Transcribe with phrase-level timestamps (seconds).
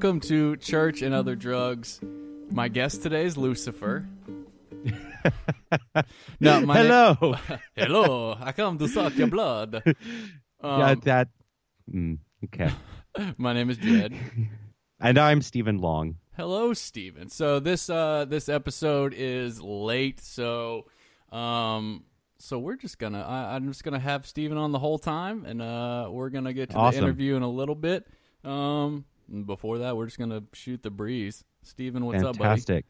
[0.00, 2.00] Welcome to Church and Other Drugs.
[2.50, 4.08] My guest today is Lucifer.
[6.40, 7.16] no, my Hello.
[7.20, 8.34] na- hello.
[8.40, 9.82] I come to suck your blood.
[10.62, 11.28] Um, yeah, that.
[11.94, 12.70] mm, okay.
[13.36, 14.14] my name is Jed.
[14.98, 16.16] And I'm Stephen Long.
[16.34, 17.28] Hello, Stephen.
[17.28, 20.86] So this uh this episode is late, so
[21.30, 22.04] um
[22.38, 25.60] so we're just gonna I, I'm just gonna have Stephen on the whole time and
[25.60, 28.06] uh we're gonna get to the interview in a little bit.
[28.44, 31.44] Um and before that we're just gonna shoot the breeze.
[31.62, 32.48] Stephen, what's up, buddy?
[32.48, 32.84] Fantastic.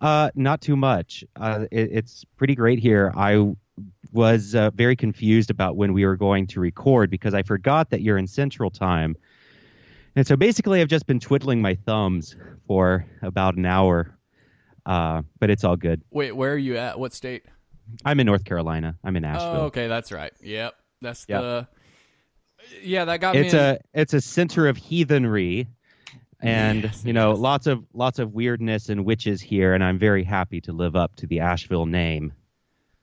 [0.00, 1.24] Uh, not too much.
[1.36, 3.12] Uh, it, it's pretty great here.
[3.16, 3.54] I
[4.12, 8.02] was uh, very confused about when we were going to record because I forgot that
[8.02, 9.16] you're in Central Time.
[10.16, 12.34] And so basically, I've just been twiddling my thumbs
[12.66, 14.18] for about an hour.
[14.84, 16.02] Uh, but it's all good.
[16.10, 16.98] Wait, where are you at?
[16.98, 17.44] What state?
[18.04, 18.96] I'm in North Carolina.
[19.04, 19.60] I'm in Asheville.
[19.60, 20.32] Oh, okay, that's right.
[20.42, 20.74] Yep.
[21.00, 21.40] That's Yep.
[21.40, 21.68] the
[22.82, 25.66] Yeah, that got it's me in- a it's a center of heathenry
[26.40, 27.38] and Yes, you know yes.
[27.38, 31.14] lots of lots of weirdness and witches here and i'm very happy to live up
[31.16, 32.32] to the asheville name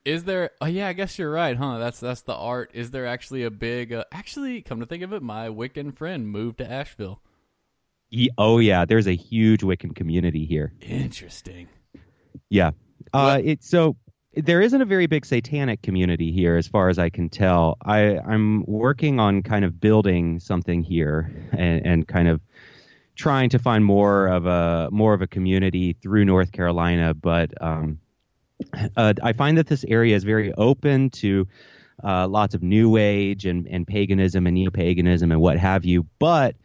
[0.04, 0.50] Is there?
[0.60, 1.78] Oh yeah, I guess you're right, huh?
[1.78, 2.70] That's that's the art.
[2.72, 3.92] Is there actually a big?
[3.92, 7.20] Uh, actually, come to think of it, my Wiccan friend moved to Asheville.
[8.10, 11.68] Ye- oh yeah there's a huge wiccan community here Interesting.
[12.48, 12.68] yeah
[13.12, 13.96] uh What- it's so
[14.42, 18.18] there isn't a very big satanic community here as far as i can tell i
[18.20, 22.40] i'm working on kind of building something here and, and kind of
[23.16, 27.98] trying to find more of a more of a community through north carolina but um
[28.96, 31.46] uh, I find that this area is very open to
[32.02, 36.06] uh, lots of New Age and, and paganism and neo paganism and what have you.
[36.18, 36.56] But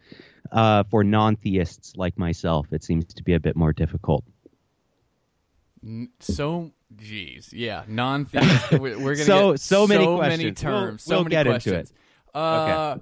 [0.52, 4.24] uh, for non theists like myself, it seems to be a bit more difficult.
[6.20, 8.72] So, geez, yeah, non-theist.
[8.72, 10.44] we're we're gonna So- get so many many questions.
[10.44, 11.92] We'll- terms, so we'll many get into questions.
[12.34, 12.98] Uh,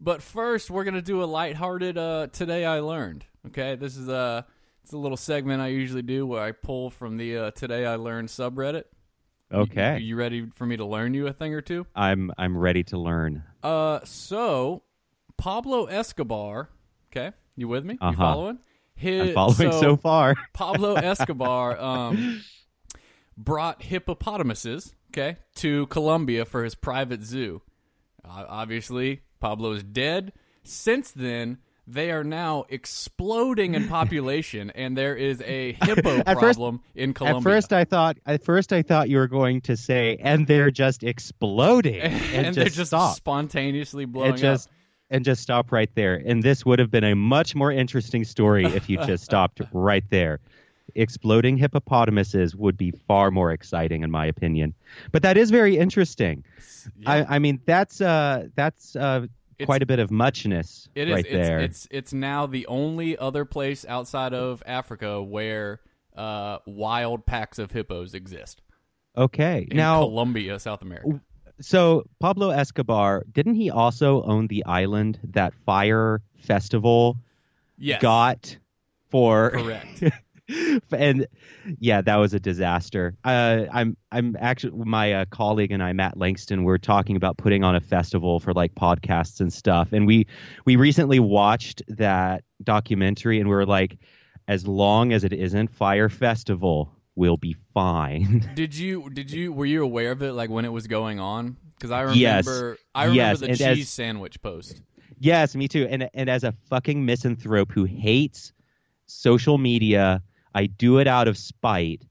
[0.00, 1.96] But first, we're gonna do a lighthearted.
[1.96, 3.24] Uh, today I learned.
[3.48, 4.44] Okay, this is a
[4.82, 7.94] it's a little segment I usually do where I pull from the uh, Today I
[7.96, 8.84] Learned subreddit.
[9.52, 9.98] Okay.
[9.98, 11.86] You, you ready for me to learn you a thing or two?
[11.94, 13.44] I'm I'm ready to learn.
[13.62, 14.82] Uh, so
[15.36, 16.68] Pablo Escobar.
[17.12, 17.94] Okay, you with me?
[17.94, 18.16] You Uh-huh.
[18.16, 18.58] following?
[18.94, 20.34] His, I'm following so, far.
[20.52, 22.42] Pablo Escobar um,
[23.36, 27.62] brought hippopotamuses, okay, to Colombia for his private zoo.
[28.24, 30.32] Uh, obviously, Pablo is dead.
[30.62, 36.40] Since then, they are now exploding in population, and there is a hippo At first-
[36.40, 37.38] problem in Colombia.
[37.38, 40.70] At first, I thought at first I thought you were going to say, and they're
[40.70, 43.16] just exploding, and, and, just they're just stop.
[43.16, 44.74] spontaneously blowing and just up.
[45.12, 46.20] And just stop right there.
[46.26, 50.02] And this would have been a much more interesting story if you just stopped right
[50.08, 50.40] there.
[50.94, 54.74] Exploding hippopotamuses would be far more exciting, in my opinion.
[55.12, 56.44] But that is very interesting.
[56.98, 57.10] Yeah.
[57.10, 59.26] I, I mean, that's uh, that's uh,
[59.64, 61.14] quite a bit of muchness It is.
[61.14, 61.60] right it's, there.
[61.60, 65.80] It's it's now the only other place outside of Africa where
[66.16, 68.60] uh, wild packs of hippos exist.
[69.16, 69.66] okay.
[69.70, 71.20] In now, Colombia, South America.
[71.60, 77.16] So Pablo Escobar didn't he also own the island that Fire Festival
[77.78, 78.56] Yes, got
[79.10, 80.04] for correct.
[80.92, 81.26] and
[81.78, 83.14] yeah, that was a disaster.
[83.24, 87.64] Uh, I'm I'm actually my uh, colleague and I, Matt Langston, we're talking about putting
[87.64, 90.26] on a festival for like podcasts and stuff, and we
[90.64, 93.98] we recently watched that documentary, and we were like,
[94.48, 98.50] as long as it isn't Fire Festival, we'll be fine.
[98.54, 101.56] did you did you were you aware of it like when it was going on?
[101.76, 102.48] Because I remember Yes.
[102.94, 104.80] I remember Yes, the and cheese as- sandwich post.
[105.18, 105.86] yes, me too.
[105.90, 108.52] And and as a fucking misanthrope who hates
[109.06, 110.22] social media,
[110.54, 112.02] I do it out of spite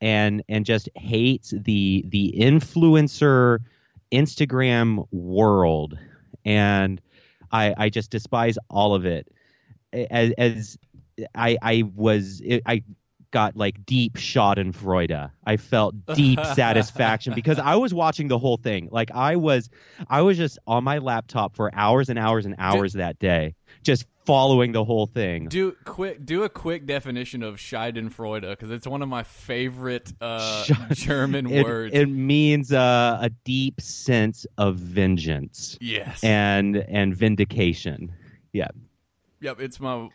[0.00, 3.58] and and just hates the the influencer
[4.12, 5.98] Instagram world
[6.44, 7.00] and
[7.52, 9.28] I I just despise all of it
[9.92, 10.78] as, as
[11.34, 12.82] I I was I
[13.30, 15.30] got like deep schadenfreude.
[15.44, 18.88] I felt deep satisfaction because I was watching the whole thing.
[18.90, 19.68] Like I was
[20.08, 24.06] I was just on my laptop for hours and hours and hours that day just
[24.24, 25.46] following the whole thing.
[25.48, 30.64] Do quick do a quick definition of Schadenfreude because it's one of my favorite uh,
[30.92, 31.94] German It, words.
[31.94, 36.22] it means uh, a deep sense of vengeance yes.
[36.22, 38.12] and and vindication.
[38.52, 38.68] Yeah.
[39.40, 40.08] Yep, it's my.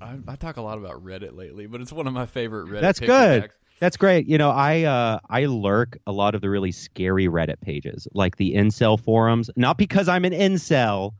[0.00, 2.80] I, I talk a lot about Reddit lately, but it's one of my favorite Reddit.
[2.80, 3.50] That's good.
[3.78, 4.26] That's great.
[4.26, 8.36] You know, I uh, I lurk a lot of the really scary Reddit pages, like
[8.36, 9.50] the incel forums.
[9.54, 11.12] Not because I'm an incel.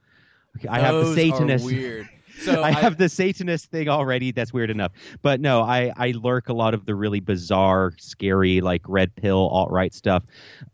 [0.69, 1.67] I have the Satanist.
[1.67, 2.09] Weird.
[2.39, 4.31] So I I- have the Satanist thing already.
[4.33, 4.93] That's weird enough.
[5.23, 9.49] But no, I, I lurk a lot of the really bizarre, scary, like red pill
[9.49, 10.23] alt right stuff,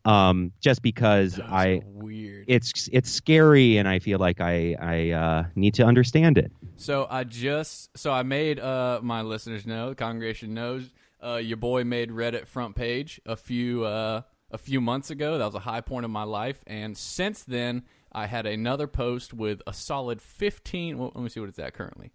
[0.05, 2.45] um, just because I weird.
[2.47, 6.51] it's it's scary and I feel like I I uh, need to understand it.
[6.75, 10.89] So I just so I made uh my listeners know, the congregation knows,
[11.23, 14.21] uh your boy made Reddit front page a few uh
[14.51, 15.37] a few months ago.
[15.37, 17.83] That was a high point of my life and since then
[18.13, 21.73] I had another post with a solid 15 well, let me see what it's at
[21.73, 22.11] currently.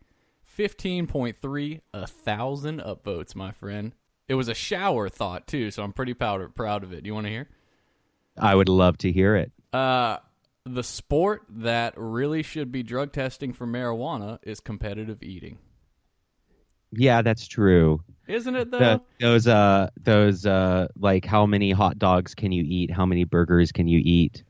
[0.58, 3.92] 15.3 a thousand upvotes, my friend.
[4.28, 7.02] It was a shower thought too, so I'm pretty proud proud of it.
[7.02, 7.48] Do you want to hear?
[8.36, 9.52] I would love to hear it.
[9.72, 10.18] Uh,
[10.64, 15.58] the sport that really should be drug testing for marijuana is competitive eating,
[16.92, 18.02] Yeah, that's true.
[18.26, 18.70] isn't it?
[18.70, 22.90] Though The, those uh those uh like how many hot dogs can you eat?
[22.90, 24.42] How many burgers can you eat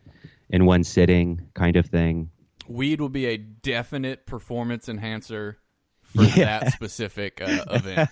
[0.51, 2.31] in one sitting kind of thing.
[2.69, 5.59] weed will be a definite performance enhancer
[6.03, 6.61] for Yeah.
[6.61, 8.11] that specific uh, event.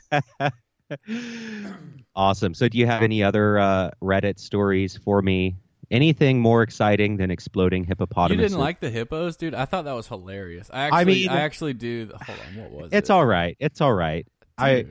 [2.14, 2.54] Awesome.
[2.54, 5.56] So do you have any other uh Reddit stories for me?
[5.90, 8.42] Anything more exciting than exploding hippopotamuses?
[8.42, 9.54] You didn't like the hippos, dude?
[9.54, 10.68] I thought that was hilarious.
[10.72, 12.10] I actually, I I, actually do.
[12.22, 13.12] Hold on, what was It's it?
[13.12, 13.56] all right.
[13.60, 14.26] It's all right.
[14.58, 14.86] I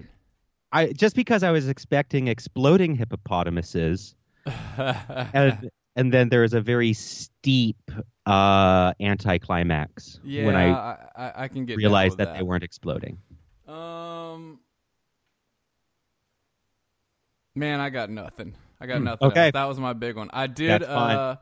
[0.71, 4.15] I just because I was expecting exploding hippopotamuses
[4.77, 7.77] and and then there's a very steep
[8.25, 10.69] uh anticlimax yeah, when I
[11.15, 13.17] I, I, can get realized with that, they weren't exploding.
[13.67, 14.59] Um,
[17.55, 18.55] man, I got nothing.
[18.79, 19.27] I got nothing.
[19.27, 19.45] Hmm, okay.
[19.45, 19.53] else.
[19.53, 20.29] that was my big one.
[20.33, 20.83] I did.
[20.83, 21.37] Uh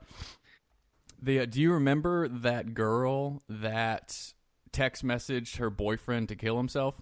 [1.21, 4.33] The do you remember that girl that
[4.71, 6.95] text messaged her boyfriend to kill himself?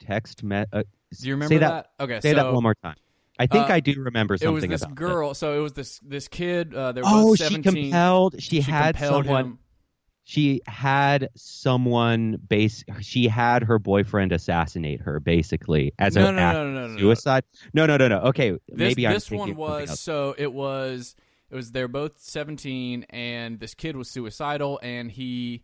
[0.00, 0.82] Text me- uh,
[1.20, 2.96] Do you remember say that, Okay, Say so that one more time.
[3.38, 4.48] I think uh, I do remember something.
[4.50, 4.94] it was this that.
[4.94, 5.32] girl.
[5.34, 6.74] So it was this this kid.
[6.74, 8.34] Uh, they're Oh, both she compelled.
[8.42, 9.44] She, She had compelled someone.
[9.44, 9.58] him.
[10.24, 12.84] She had someone base.
[13.00, 17.44] She had her boyfriend assassinate her, basically as No, a no, no, no, no, suicide.
[17.72, 18.18] No, no, no, no.
[18.20, 21.14] Okay, This, maybe I'm this thinking one was so it was
[21.50, 25.62] it was they're both 17 and this kid was suicidal and he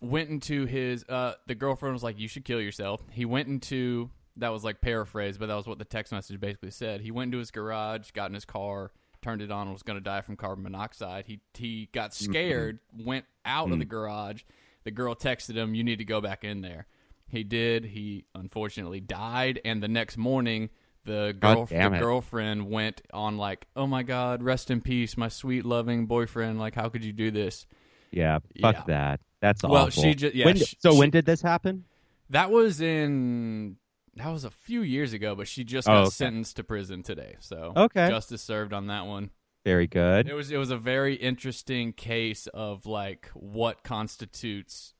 [0.00, 4.08] went into his uh the girlfriend was like you should kill yourself he went into
[4.36, 7.28] that was like paraphrase but that was what the text message basically said he went
[7.28, 8.90] into his garage got in his car
[9.22, 12.32] turned it on was going to die from carbon monoxide he he got Mm-hmm.
[12.32, 13.74] scared went out Mm.
[13.74, 14.42] of the garage
[14.84, 16.86] the girl texted him you need to go back in there
[17.28, 20.68] he did he unfortunately died and the next morning
[21.04, 25.64] the girl the girlfriend went on like oh my god rest in peace my sweet
[25.64, 27.66] loving boyfriend like how could you do this
[28.10, 28.82] Yeah, fuck Yeah.
[28.86, 29.20] that.
[29.40, 30.02] That's Well, awful.
[30.02, 31.84] she ju- yeah, When- she- so she- when did this happen?
[32.30, 33.76] that was in
[34.16, 36.10] that was a few years ago but she just Oh, got okay.
[36.10, 38.08] sentenced to prison today so Okay.
[38.08, 39.30] justice served on that one
[39.64, 40.28] Very good.
[40.28, 44.94] it was it was a very interesting case of like what constitutes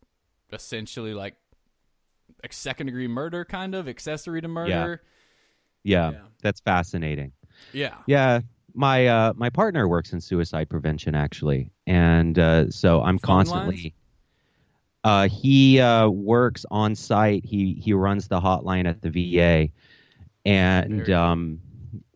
[0.53, 1.35] essentially like
[2.43, 5.03] a second degree murder kind of accessory to murder
[5.83, 6.19] Yeah, Yeah.
[6.43, 7.33] that's fascinating.
[7.73, 8.41] yeah, Yeah,
[8.75, 13.95] my uh, my partner works in suicide prevention actually, and uh, so I'm Phone constantly.
[15.05, 17.45] Uh, he uh, works on site.
[17.45, 19.69] He he runs the hotline at the VA,
[20.47, 21.61] and um,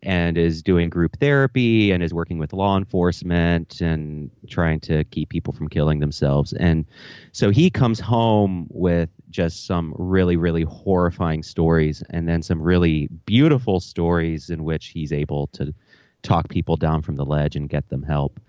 [0.02, 5.28] and is doing group therapy and is working with law enforcement and trying to keep
[5.28, 6.54] people from killing themselves.
[6.54, 6.86] And
[7.32, 13.08] so he comes home with just some really really horrifying stories, and then some really
[13.26, 15.74] beautiful stories in which he's able to
[16.22, 18.40] talk people down from the ledge and get them help.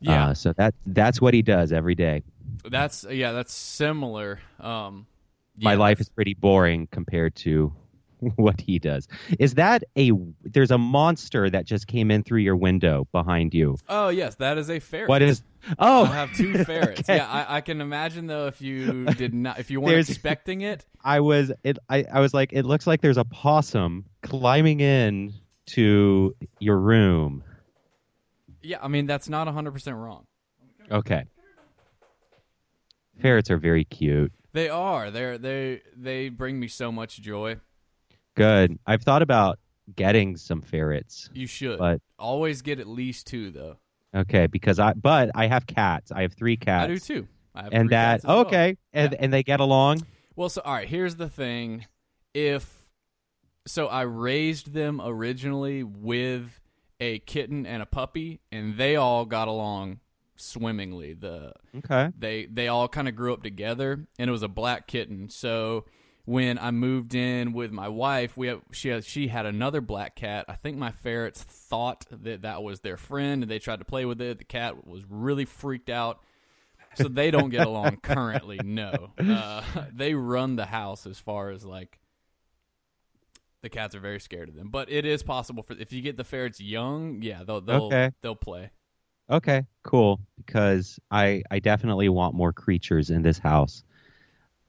[0.00, 0.28] yeah.
[0.28, 2.24] Uh, so that that's what he does every day.
[2.64, 5.06] That's yeah that's similar um
[5.58, 7.72] My life is pretty boring compared to
[8.36, 9.08] what he does.
[9.38, 10.12] Is that a
[10.42, 13.76] there's a monster that just came in through your window behind you?
[13.88, 15.42] oh yes that is a ferret What is
[15.78, 17.00] Oh, I have two ferrets.
[17.00, 17.16] Okay.
[17.16, 20.62] Yeah, I, I can imagine though if you did not, if you weren't There's- expecting
[20.62, 20.86] it.
[21.04, 25.34] I was it I, I was like it looks like there's a possum climbing in
[25.66, 27.44] to your room.
[28.62, 30.26] Yeah, I mean that's not hundred percent wrong.
[30.90, 31.24] Okay.
[33.20, 34.32] Ferrets are very cute.
[34.52, 35.10] They are.
[35.10, 37.56] They're they they bring me so much joy.
[38.36, 38.78] Good.
[38.86, 39.58] I've thought about
[39.94, 41.28] getting some ferrets.
[41.32, 43.76] You should But- always get at least two though.
[44.14, 46.10] Okay, because I but I have cats.
[46.10, 46.84] I have three cats.
[46.84, 47.28] I do too.
[47.54, 48.38] I have And three that cats as well.
[48.40, 49.18] okay, and Yeah.
[49.20, 50.04] and they get along.
[50.36, 50.88] Well, so all right.
[50.88, 51.86] Here's the thing:
[52.34, 52.86] if
[53.66, 56.60] so, I raised them originally with
[56.98, 60.00] a kitten and a puppy, and they all got along
[60.40, 61.14] swimmingly.
[61.14, 62.10] The Okay.
[62.18, 65.84] they they all kind of grew up together and it was a black kitten so
[66.24, 70.14] when i moved in with my wife we have, she had, she had another black
[70.16, 73.84] cat i think my ferrets thought that that was their friend and they tried to
[73.84, 76.20] play with it the cat was really freaked out
[76.94, 78.58] so they don't get along currently.
[78.64, 79.62] No, uh,
[79.94, 82.00] they run the house as far as like
[83.62, 84.70] the cats are very scared of them.
[84.70, 88.10] But it is possible for if you get the ferrets young, yeah, they'll they'll Okay.
[88.22, 88.70] they'll play.
[89.30, 90.20] Okay, cool.
[90.36, 93.84] Because I I definitely want more creatures in this house.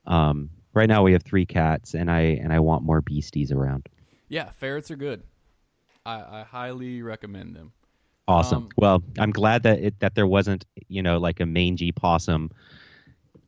[0.06, 3.88] Um, right now we have three cats, and I and I want more beasties around.
[4.30, 5.24] Yeah, ferrets are good.
[6.06, 7.74] I, I highly recommend them.
[8.28, 8.64] Awesome.
[8.64, 12.52] Um, well, I'm glad that it, that there wasn't you know like a mangy possum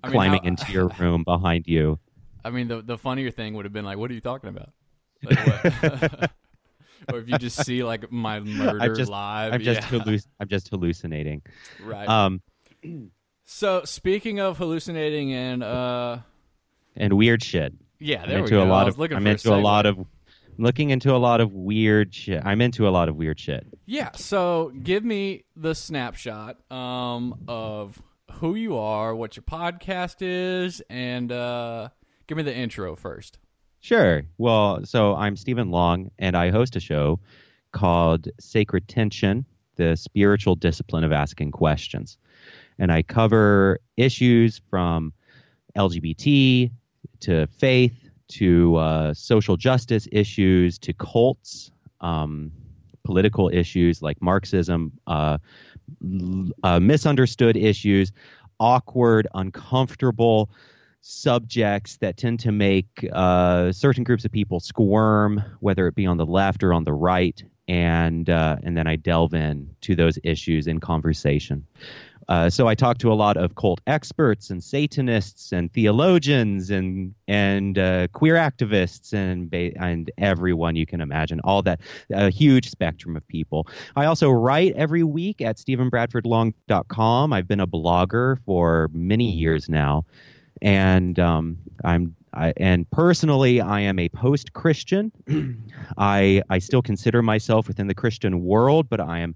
[0.04, 2.00] I mean, climbing how- into your room behind you.
[2.44, 4.72] I mean, the the funnier thing would have been like, "What are you talking about?"
[5.24, 6.32] Like what?
[7.12, 9.54] or if you just see like my murder just- live.
[9.54, 9.88] I'm just yeah.
[10.00, 11.42] halluc- I'm just hallucinating.
[11.84, 12.08] right.
[12.08, 12.42] Um,
[13.46, 16.18] so speaking of hallucinating and uh,
[16.96, 17.74] and weird shit.
[18.00, 18.64] yeah, I'm we into go.
[18.64, 19.64] a lot of looking I'm into a segue.
[19.64, 19.98] lot of
[20.58, 22.42] looking into a lot of weird shit.
[22.46, 23.66] I'm into a lot of weird shit.
[23.86, 28.02] Yeah, so give me the snapshot um, of
[28.34, 31.90] who you are, what your podcast is, and uh,
[32.28, 33.40] give me the intro first.
[33.84, 34.24] Sure.
[34.38, 37.20] Well, so I'm Stephen Long, and I host a show
[37.74, 42.18] called Sacred Tension, the spiritual discipline of asking questions.
[42.80, 45.12] And I cover issues from
[45.78, 46.72] LGBT
[47.20, 52.54] to faith to uh, social justice issues to cults, um,
[53.04, 55.40] political issues like Marxism, uh,
[56.64, 58.14] uh, misunderstood issues,
[58.62, 60.50] awkward, uncomfortable
[61.04, 66.18] subjects that tend to make uh, certain groups of people squirm, whether it be on
[66.18, 70.18] the left or on the right, and uh, and then I delve in to those
[70.24, 71.68] issues in conversation.
[72.30, 77.14] Uh, so I talk to a lot of cult experts and Satanists and theologians and
[77.28, 81.42] and uh, queer activists and and everyone you can imagine.
[81.44, 81.82] All that
[82.12, 83.68] a huge spectrum of people.
[83.96, 87.34] I also write every week at StephenBradfordLong.com.
[87.34, 90.06] I've been a blogger for many years now,
[90.64, 95.12] and um, I'm I, and personally, I am a post-Christian.
[95.98, 99.36] I I still consider myself within the Christian world, but I am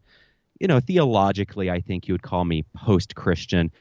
[0.59, 3.71] you know, theologically, I think you would call me post Christian.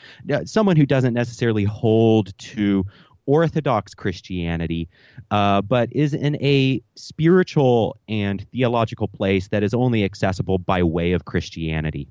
[0.44, 2.84] Someone who doesn't necessarily hold to
[3.24, 4.88] Orthodox Christianity,
[5.30, 11.12] uh, but is in a spiritual and theological place that is only accessible by way
[11.12, 12.08] of Christianity.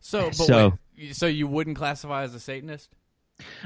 [0.00, 2.94] So, but So- wait, so you wouldn't classify as a Satanist?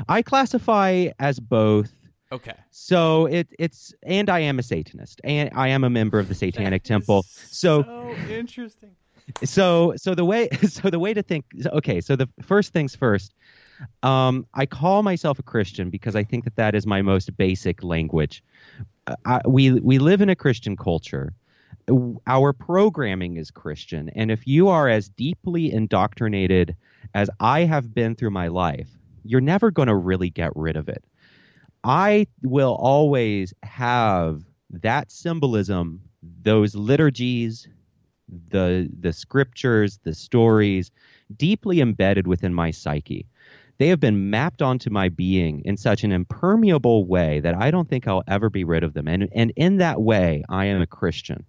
[0.09, 1.93] I classify as both.
[2.33, 2.55] Okay.
[2.71, 6.35] So it, it's, and I am a Satanist, and I am a member of the
[6.35, 7.25] Satanic Temple.
[7.50, 8.91] So so interesting.
[9.45, 13.35] so so the way so the way to think okay so the first things first
[14.03, 17.83] um, i call myself a christian because i think that that is my most basic
[17.83, 18.43] language
[19.07, 21.33] Uh, I, we we live in a christian culture
[22.27, 26.77] our programming is christian and if you are as deeply indoctrinated
[27.15, 28.89] as i have been through my life
[29.25, 31.05] you're never going to really get rid of it
[31.85, 36.00] i will always have that symbolism
[36.43, 37.69] those liturgies
[38.50, 40.91] the the scriptures, the stories,
[41.37, 43.27] deeply embedded within my psyche.
[43.79, 47.89] They have been mapped onto my being in such an impermeable way that I don't
[47.89, 49.09] think I'll ever be rid of them.
[49.09, 51.45] And and in that way, I am a Christian.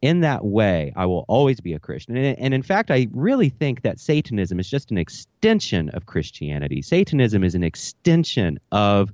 [0.00, 2.16] In that way, I will always be a Christian.
[2.16, 6.82] And, and in fact, I really think that Satanism is just an extension of Christianity.
[6.82, 9.12] Satanism is an extension of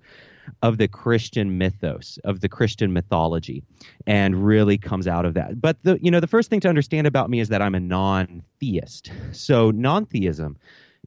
[0.63, 3.63] of the Christian mythos, of the Christian mythology
[4.07, 5.59] and really comes out of that.
[5.59, 7.81] But the you know the first thing to understand about me is that I'm a
[7.81, 9.11] non-theist.
[9.33, 10.59] So non-theism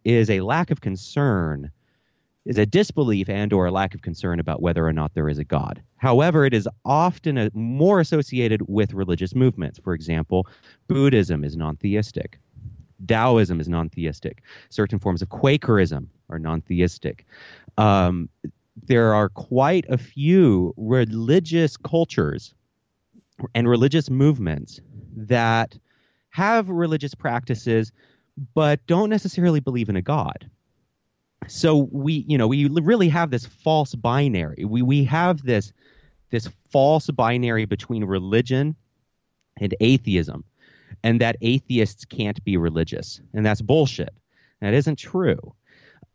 [0.04, 1.72] is a lack of concern
[2.48, 5.38] is a disbelief and or a lack of concern about whether or not there is
[5.38, 5.84] a god.
[5.98, 9.80] However, it is often a, more associated with religious movements.
[9.84, 10.48] For example,
[10.88, 12.40] Buddhism is non-theistic.
[13.06, 14.42] Taoism is non-theistic.
[14.70, 17.26] Certain forms of Quakerism are non-theistic.
[17.78, 18.30] Um,
[18.82, 22.54] there are quite a few religious cultures
[23.54, 24.80] and religious movements
[25.16, 25.78] that
[26.30, 27.92] have religious practices
[28.54, 30.50] but don't necessarily believe in a god
[31.48, 35.72] so we you know we really have this false binary we we have this
[36.30, 38.76] this false binary between religion
[39.60, 40.44] and atheism
[41.04, 44.14] and that atheists can't be religious and that's bullshit
[44.62, 45.54] that isn't true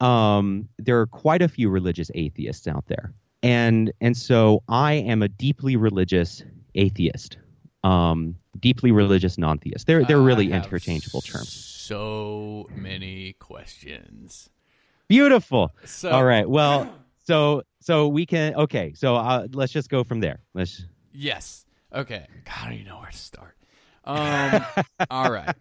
[0.03, 5.23] um, there are quite a few religious atheists out there, and and so I am
[5.23, 6.43] a deeply religious
[6.75, 7.39] atheist,
[7.85, 9.87] um, deeply religious non-theist.
[9.87, 11.53] They're they're really interchangeable terms.
[11.53, 14.51] So many questions.
[15.13, 15.71] Beautiful.
[15.85, 16.49] So, All right.
[16.49, 16.91] Well,
[17.25, 18.95] so so we can okay.
[18.95, 20.41] So uh, let's just go from there.
[20.55, 20.85] Let's.
[21.13, 21.67] Yes.
[21.93, 22.27] Okay.
[22.47, 23.55] God, I don't even know where to start.
[24.07, 24.65] Um.
[25.11, 25.55] all right.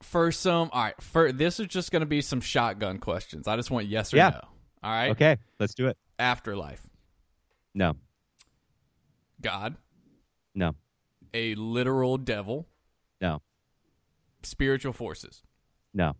[0.00, 0.94] For some, all right.
[1.00, 3.48] For this is just going to be some shotgun questions.
[3.48, 4.28] I just want yes or Yeah.
[4.30, 4.40] no.
[4.84, 5.10] All right.
[5.10, 5.96] Okay, let's do it.
[6.20, 6.88] Afterlife.
[7.74, 7.94] No,
[9.40, 9.76] God.
[10.54, 10.74] no,
[11.34, 12.68] A literal devil.
[13.20, 13.40] no,
[14.44, 15.42] Spiritual forces.
[15.94, 16.14] no.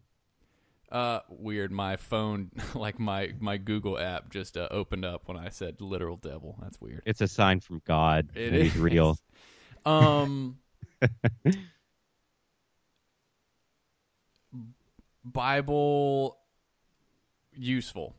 [0.92, 1.72] Uh, weird.
[1.72, 6.16] My phone, like my my Google app, just uh, opened up when I said literal
[6.18, 6.58] devil.
[6.60, 7.02] That's weird.
[7.06, 8.80] It's a sign from God It that He's is.
[8.80, 9.18] real.
[9.84, 10.58] Um,
[15.24, 16.38] Bible
[17.52, 18.14] useful.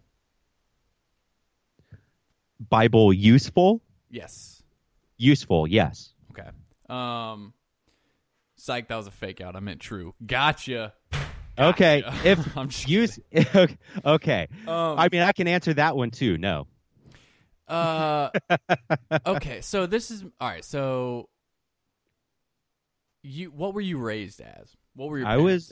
[2.59, 3.81] Bible useful?
[4.09, 4.63] Yes.
[5.17, 6.13] Useful, yes.
[6.31, 6.49] Okay.
[6.89, 7.53] Um,
[8.57, 8.87] psych.
[8.89, 9.55] That was a fake out.
[9.55, 10.13] I meant true.
[10.25, 10.93] Gotcha.
[11.57, 13.19] Okay, if I'm just use
[14.05, 14.48] okay.
[14.67, 16.38] Um, I mean, I can answer that one too.
[16.38, 16.67] No,
[17.67, 18.29] Uh,
[19.25, 20.65] okay, so this is all right.
[20.65, 21.29] So,
[23.24, 24.75] you what were you raised as?
[24.95, 25.27] What were your?
[25.27, 25.72] I was-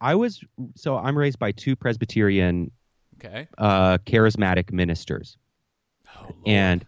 [0.00, 0.42] I was
[0.74, 2.72] so I'm raised by two Presbyterian
[3.18, 3.46] okay.
[3.56, 5.38] uh, charismatic ministers,
[6.16, 6.34] Oh, Lord.
[6.44, 6.86] and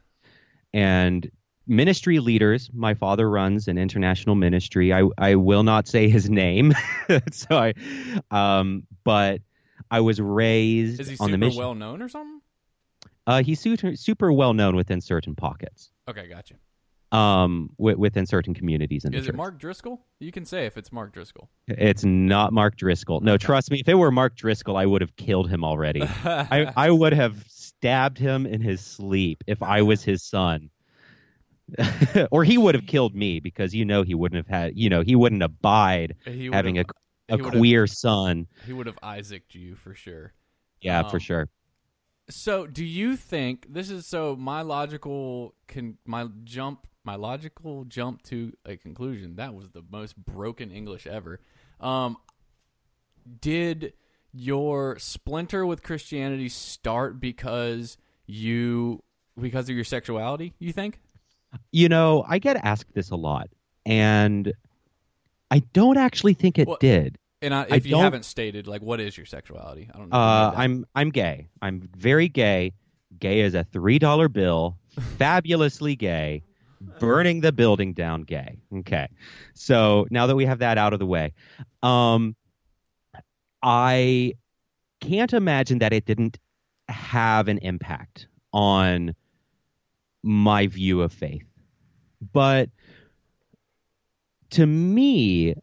[0.74, 1.30] and
[1.68, 2.70] ministry leaders.
[2.72, 4.92] My father runs an international ministry.
[4.92, 6.72] I I will not say his name,
[7.32, 7.74] so I,
[8.30, 9.40] um, but
[9.90, 11.58] I was raised is he on the mission.
[11.60, 12.40] well known or something?
[13.26, 16.54] uh, he's super super well known within certain pockets, Okay, gotcha.
[17.12, 19.34] um, wi- within certain communities in the Is church.
[19.34, 20.00] it Mark Driscoll?
[20.20, 21.48] You can say if it's Mark Driscoll.
[21.68, 23.20] It's not Mark Driscoll.
[23.20, 23.80] No, trust me.
[23.80, 26.02] If it were Mark Driscoll, I would have killed him already.
[26.24, 30.70] I, I would have stabbed him in his sleep if I was his son.
[32.30, 35.02] or he would have killed me because you know he wouldn't have had you know
[35.02, 36.92] he wouldn't abide He having a, would've-
[37.28, 38.46] a would've- queer son.
[38.66, 40.32] He would have Isaaced you for sure.
[40.80, 41.48] Yeah, Um, for sure.
[42.30, 44.36] So, do you think this is so?
[44.36, 49.36] My logical can my jump, my logical jump to a conclusion.
[49.36, 51.40] That was the most broken English ever.
[51.80, 52.16] Um,
[53.40, 53.92] did
[54.32, 59.02] your splinter with Christianity start because you
[59.40, 60.54] because of your sexuality?
[60.58, 61.00] You think?
[61.72, 63.48] You know, I get asked this a lot,
[63.86, 64.52] and
[65.50, 67.18] I don't actually think it Well, did.
[67.40, 69.88] And I, I if you don't- haven't stated, like, what is your sexuality?
[69.94, 70.16] I don't know.
[70.16, 71.48] Uh, I'm I'm gay.
[71.62, 72.72] I'm very gay.
[73.18, 74.76] Gay as a three dollar bill.
[75.18, 76.42] fabulously gay.
[77.00, 78.22] Burning the building down.
[78.22, 78.58] Gay.
[78.78, 79.08] Okay.
[79.54, 81.32] So now that we have that out of the way,
[81.82, 82.36] um,
[83.62, 84.34] I
[85.00, 86.38] can't imagine that it didn't
[86.88, 89.14] have an impact on
[90.22, 91.44] my view of faith,
[92.32, 92.70] but
[94.50, 95.54] to me,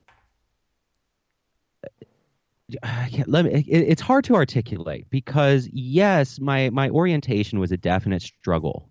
[3.28, 8.22] let me, it, it's hard to articulate because yes, my my orientation was a definite
[8.22, 8.90] struggle.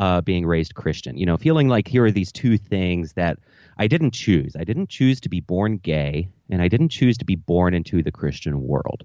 [0.00, 3.38] Uh, being raised Christian, you know, feeling like here are these two things that
[3.78, 4.56] I didn't choose.
[4.58, 8.02] I didn't choose to be born gay, and I didn't choose to be born into
[8.02, 9.04] the Christian world,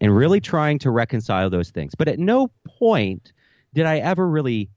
[0.00, 1.94] and really trying to reconcile those things.
[1.94, 3.34] But at no point
[3.74, 4.70] did I ever really,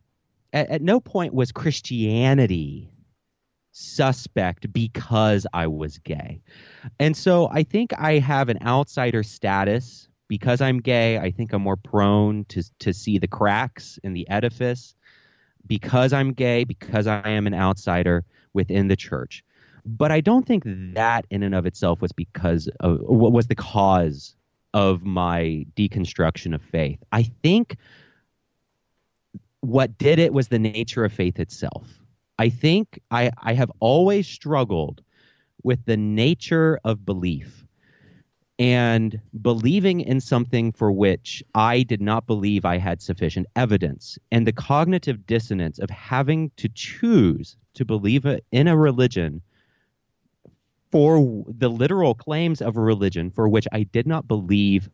[0.55, 2.89] at, at no point was Christianity
[3.71, 6.41] suspect because I was gay.
[6.99, 11.19] And so I think I have an outsider status because I'm gay.
[11.19, 14.95] I think I'm more prone to to see the cracks in the edifice
[15.67, 19.43] because I'm gay, because I am an outsider within the church.
[19.85, 23.55] But I don't think that in and of itself was because of what was the
[23.55, 24.35] cause
[24.73, 26.99] of my deconstruction of faith.
[27.11, 27.77] I think
[29.65, 31.99] what did it was the nature of faith itself.
[32.37, 35.01] I think I, I have always struggled
[35.63, 37.65] with the nature of belief
[38.57, 44.47] and believing in something for which I did not believe I had sufficient evidence, and
[44.47, 49.41] the cognitive dissonance of having to choose to believe in a religion
[50.91, 54.89] for the literal claims of a religion for which I did not believe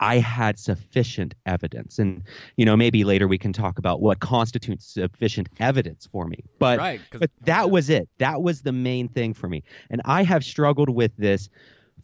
[0.00, 1.98] I had sufficient evidence.
[1.98, 2.22] And,
[2.56, 6.44] you know, maybe later we can talk about what constitutes sufficient evidence for me.
[6.58, 7.00] But right.
[7.12, 8.08] but that was it.
[8.18, 9.62] That was the main thing for me.
[9.90, 11.48] And I have struggled with this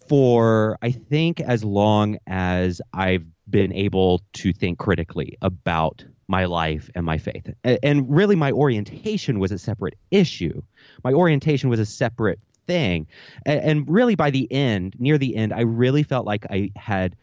[0.09, 6.89] for I think as long as I've been able to think critically about my life
[6.95, 7.53] and my faith.
[7.65, 10.63] And really my orientation was a separate issue.
[11.03, 13.09] My orientation was a separate thing.
[13.45, 17.17] And really by the end, near the end, I really felt like I had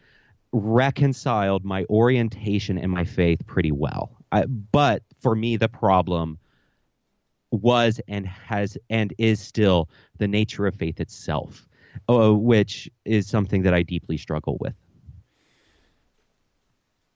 [0.52, 4.10] reconciled my orientation and my faith pretty well.
[4.32, 6.38] I, but for me the problem
[7.50, 11.68] was and has and is still the nature of faith itself,
[12.08, 14.74] uh, which is something that I deeply struggle with.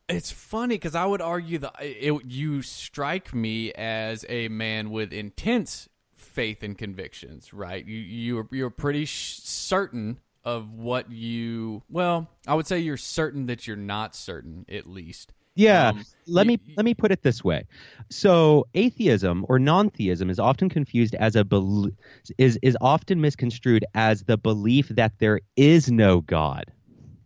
[0.09, 5.12] It's funny because I would argue that it, you strike me as a man with
[5.12, 7.53] intense faith and convictions.
[7.53, 7.85] Right?
[7.85, 13.46] You you're you're pretty sh- certain of what you well, I would say you're certain
[13.46, 15.33] that you're not certain at least.
[15.55, 17.64] Yeah, Um, let me let me put it this way.
[18.11, 21.90] So atheism or non-theism is often confused as a bel-
[22.38, 26.64] is is often misconstrued as the belief that there is no God.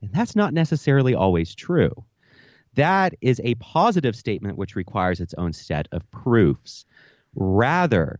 [0.02, 1.92] And that's not necessarily always true.
[2.74, 6.84] That is a positive statement which requires its own set of proofs.
[7.34, 8.18] Rather,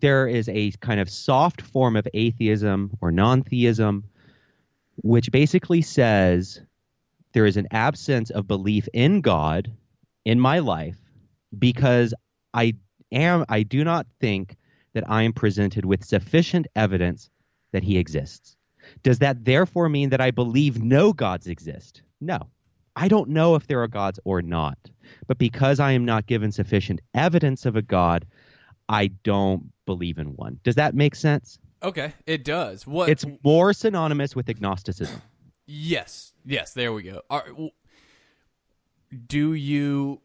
[0.00, 4.04] there is a kind of soft form of atheism or non-theism
[5.02, 6.60] which basically says
[7.32, 9.72] there is an absence of belief in God
[10.24, 10.98] in my life
[11.58, 12.14] because
[12.54, 12.74] I
[13.12, 14.56] am I do not think
[14.92, 17.30] that I am presented with sufficient evidence
[17.72, 18.56] that he exists.
[19.02, 22.02] Does that therefore mean that I believe no gods exist?
[22.20, 22.50] No.
[22.96, 24.78] I don't know if there are gods or not.
[25.26, 28.26] But because I am not given sufficient evidence of a god,
[28.88, 30.60] I don't believe in one.
[30.62, 31.58] Does that make sense?
[31.82, 32.86] Okay, it does.
[32.86, 35.20] What It's more synonymous with agnosticism.
[35.66, 36.74] Yes, yes.
[36.74, 37.22] There we go.
[37.28, 37.44] Are,
[39.26, 40.20] do you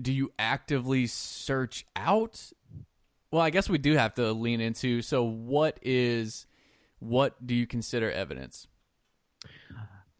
[0.00, 2.52] do you actively search out?
[3.30, 5.02] Well, I guess we do have to lean into.
[5.02, 6.46] So, what is
[6.98, 8.68] what do you consider evidence?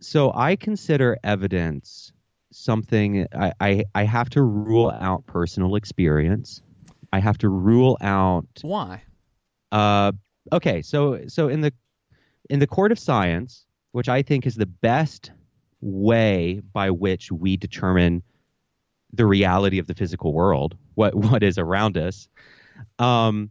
[0.01, 2.13] So I consider evidence
[2.53, 6.63] something I, I, I have to rule out personal experience.
[7.13, 9.03] I have to rule out Why?
[9.73, 10.13] uh,
[10.53, 11.73] okay, so so in the
[12.51, 15.33] in the court of science, which I think is the best
[15.81, 18.23] way by which we determine
[19.13, 22.29] the reality of the physical world, what what is around us.
[22.99, 23.51] Um,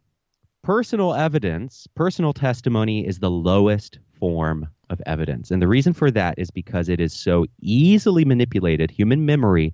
[0.64, 5.52] personal evidence, personal testimony is the lowest form of evidence.
[5.52, 8.92] And the reason for that is because it is so easily manipulated.
[8.92, 9.74] Human memory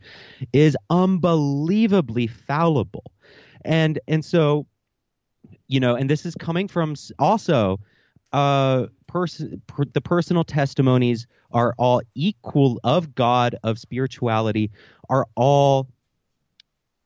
[0.53, 3.03] is unbelievably fallible.
[3.65, 4.67] And and so
[5.67, 7.79] you know, and this is coming from also
[8.33, 14.71] uh person per, the personal testimonies are all equal of God of spirituality
[15.09, 15.87] are all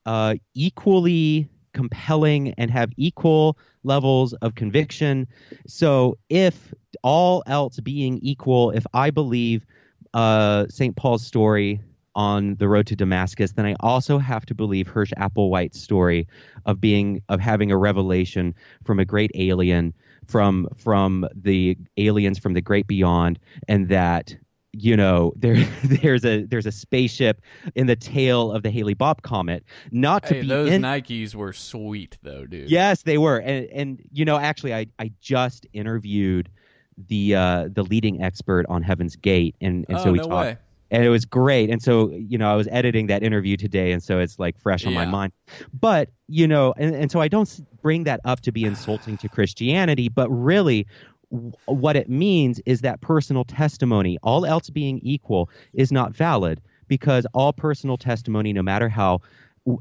[0.06, 5.28] uh equally compelling and have equal levels of conviction.
[5.68, 9.66] So if all else being equal, if I believe
[10.14, 10.96] uh St.
[10.96, 11.82] Paul's story
[12.16, 16.28] on the road to Damascus, then I also have to believe Herff Applewhite's story
[16.66, 19.94] of being of having a revelation from a great alien
[20.28, 24.36] from from the aliens from the great beyond and that
[24.72, 27.42] you know there there's a there's a spaceship
[27.76, 31.36] in the tail of the Haley Bopp comet not to Hey, be those in Nikes
[31.36, 32.70] were sweet though, dude.
[32.70, 36.50] Yes, they were, and and you know, actually, I I just interviewed
[36.98, 40.46] the uh, the leading expert on Heaven's Gate, and and oh so we no talked,
[40.46, 40.58] way.
[40.92, 41.70] And it was great.
[41.70, 44.86] And so you know, I was editing that interview today, and so it's like fresh
[44.86, 45.34] on my mind.
[45.74, 47.50] But you know, and and so I don't
[47.82, 50.86] bring that up to be insulting to Christianity, but really.
[51.32, 56.62] w- What it means is that personal testimony, all else being equal, is not valid
[56.88, 59.22] because all personal testimony, no matter how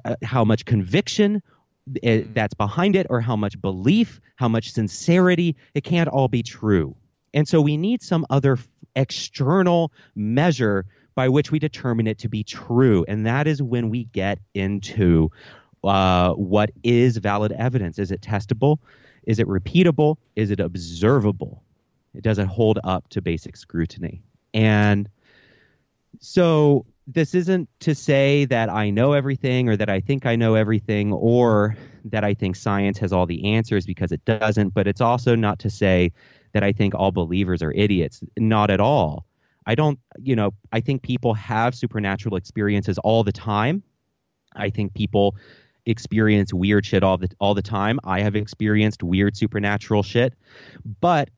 [0.06, 1.42] uh, how much conviction
[2.02, 2.34] it, Mm.
[2.34, 6.96] that's behind it or how much belief, how much sincerity, it can't all be true.
[7.34, 8.56] And so we need some other
[8.96, 13.04] external measure by which we determine it to be true.
[13.06, 15.30] And that is when we get into
[15.84, 17.98] uh, what is valid evidence.
[17.98, 18.78] Is it testable?
[19.24, 20.16] Is it repeatable?
[20.36, 21.62] Is it observable?
[22.14, 24.22] It doesn't hold up to basic scrutiny.
[24.52, 25.08] And
[26.20, 30.54] so this isn't to say that I know everything or that I think I know
[30.54, 31.76] everything or
[32.06, 35.58] that I think science has all the answers because it doesn't, but it's also not
[35.60, 36.12] to say
[36.54, 38.22] that I think all believers are idiots.
[38.38, 39.26] Not at all.
[39.66, 43.82] I don't, you know, I think people have supernatural experiences all the time.
[44.56, 45.36] I think people
[45.86, 47.98] experience weird shit all the all the time.
[48.04, 50.34] I have experienced weird supernatural shit.
[51.00, 51.28] But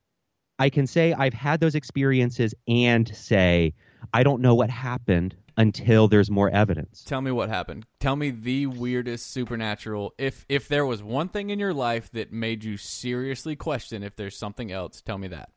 [0.59, 3.73] I can say I've had those experiences and say
[4.13, 7.03] I don't know what happened until there's more evidence.
[7.03, 7.85] Tell me what happened.
[7.99, 10.13] Tell me the weirdest supernatural.
[10.17, 14.15] If if there was one thing in your life that made you seriously question if
[14.15, 15.49] there's something else, tell me that.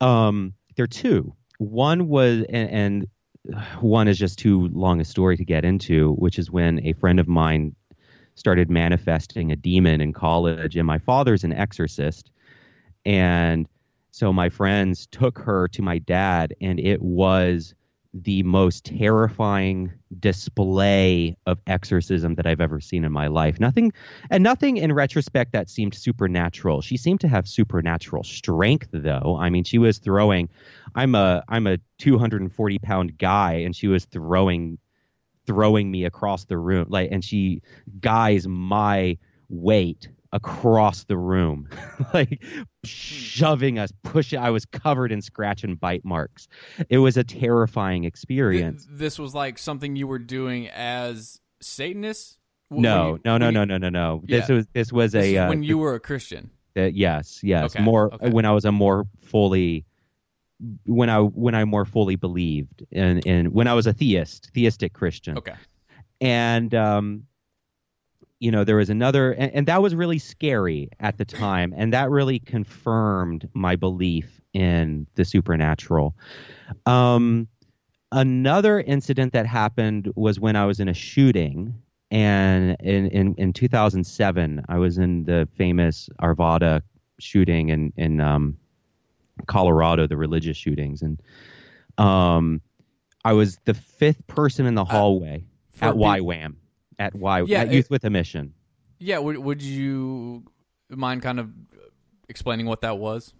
[0.00, 1.34] Um, there are two.
[1.58, 3.06] One was, and, and
[3.80, 7.18] one is just too long a story to get into, which is when a friend
[7.18, 7.74] of mine
[8.34, 12.30] started manifesting a demon in college, and my father's an exorcist,
[13.06, 13.66] and
[14.10, 17.74] so my friends took her to my dad, and it was
[18.22, 23.60] the most terrifying display of exorcism that I've ever seen in my life.
[23.60, 23.92] Nothing,
[24.30, 26.80] and nothing in retrospect that seemed supernatural.
[26.80, 29.36] She seemed to have supernatural strength, though.
[29.38, 30.48] I mean, she was throwing.
[30.94, 34.78] I'm a I'm a 240 pound guy, and she was throwing
[35.46, 37.62] throwing me across the room like and she
[38.00, 39.16] guys my
[39.48, 41.68] weight across the room,
[42.14, 42.42] like
[42.84, 44.38] shoving us, pushing.
[44.38, 46.48] I was covered in scratch and bite marks.
[46.88, 48.84] It was a terrifying experience.
[48.86, 52.38] Th- this was like something you were doing as Satanist.
[52.68, 54.22] When no, you- no, no, you- no, no, no, no.
[54.24, 56.50] This was this was this a uh, when you were a Christian.
[56.76, 58.30] uh, yes, yes, Okay, more okay.
[58.30, 59.84] when I was a more fully
[60.86, 64.92] when I when I more fully believed and and when I was a theist, theistic
[64.94, 65.38] Christian.
[65.38, 65.54] Okay.
[66.20, 67.24] and um,
[68.38, 71.92] you know there was another and, and that was really scary at the time and
[71.92, 76.14] that really confirmed my belief in the supernatural.
[76.86, 77.48] Um,
[78.12, 81.74] another incident that happened was when i was in a shooting
[82.10, 86.82] and in, in, in 2007 i was in the famous arvada
[87.18, 88.56] shooting in, in um,
[89.46, 91.20] colorado the religious shootings and
[91.98, 92.60] um,
[93.24, 96.54] i was the fifth person in the hallway For at YWAM,
[96.98, 98.52] at Y Yeah, at it- Youth with a Mission.
[98.98, 99.18] Yeah.
[99.18, 100.44] Would Would you
[100.90, 101.50] mind kind of
[102.28, 103.34] explaining what that was?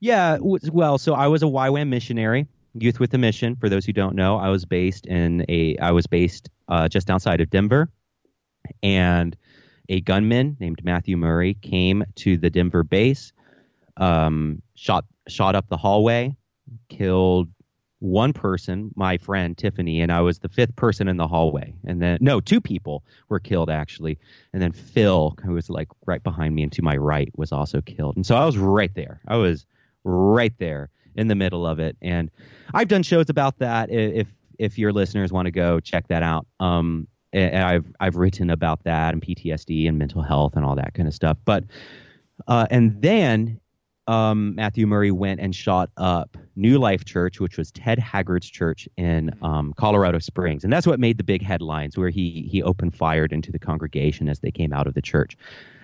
[0.00, 3.56] Yeah, well, so I was a YWAM missionary, Youth with a Mission.
[3.56, 7.10] For those who don't know, I was based in a I was based uh, just
[7.10, 7.90] outside of Denver,
[8.82, 9.36] and
[9.88, 13.32] a gunman named Matthew Murray came to the Denver base,
[13.96, 16.36] um, shot shot up the hallway,
[16.88, 17.48] killed
[18.00, 21.74] one person, my friend Tiffany, and I was the fifth person in the hallway.
[21.84, 24.18] And then no, two people were killed actually,
[24.52, 27.80] and then Phil, who was like right behind me and to my right, was also
[27.80, 28.16] killed.
[28.16, 29.20] And so I was right there.
[29.26, 29.66] I was
[30.04, 31.96] right there in the middle of it.
[32.00, 32.30] And
[32.74, 33.90] I've done shows about that.
[33.90, 38.50] If if your listeners want to go check that out, um, and I've I've written
[38.50, 41.36] about that and PTSD and mental health and all that kind of stuff.
[41.44, 41.64] But
[42.46, 43.60] uh, and then
[44.06, 48.88] um, Matthew Murray went and shot up New Life Church, which was Ted Haggard's church
[48.96, 52.96] in um, Colorado Springs, and that's what made the big headlines, where he he opened
[52.96, 55.36] fired into the congregation as they came out of the church.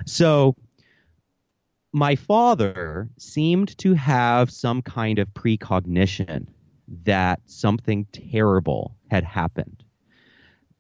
[0.05, 0.57] So
[1.93, 6.49] my father seemed to have some kind of precognition
[7.05, 9.84] that something terrible had happened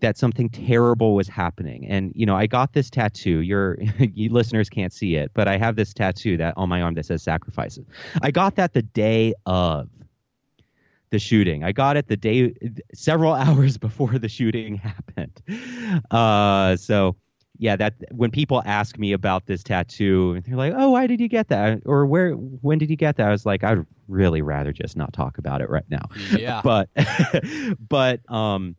[0.00, 1.87] that something terrible was happening.
[1.87, 3.40] And you know i got this tattoo.
[3.40, 6.94] Your you listeners can't see it but i have this tattoo that on my arm
[6.94, 7.87] that says sacrifices.
[8.22, 9.88] I got that the day of
[11.11, 11.62] the shooting.
[11.64, 12.54] I got it the day
[12.92, 15.42] several hours before the shooting happened.
[16.11, 17.16] Uh so
[17.59, 21.28] yeah that when people ask me about this tattoo they're like oh why did you
[21.28, 21.80] get that?
[21.87, 23.28] Or where when did you get that?
[23.28, 26.07] I was like i'd really rather just not talk about it right now.
[26.37, 26.61] Yeah.
[26.62, 26.90] but
[27.88, 28.76] but um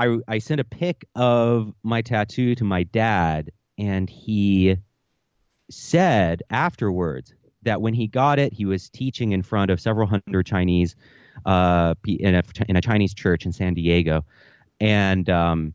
[0.00, 4.76] I I sent a pic of my tattoo to my dad and he
[5.70, 10.46] said afterwards that when he got it he was teaching in front of several hundred
[10.46, 10.96] Chinese
[11.44, 14.24] uh in a in a Chinese church in San Diego.
[14.80, 15.74] And um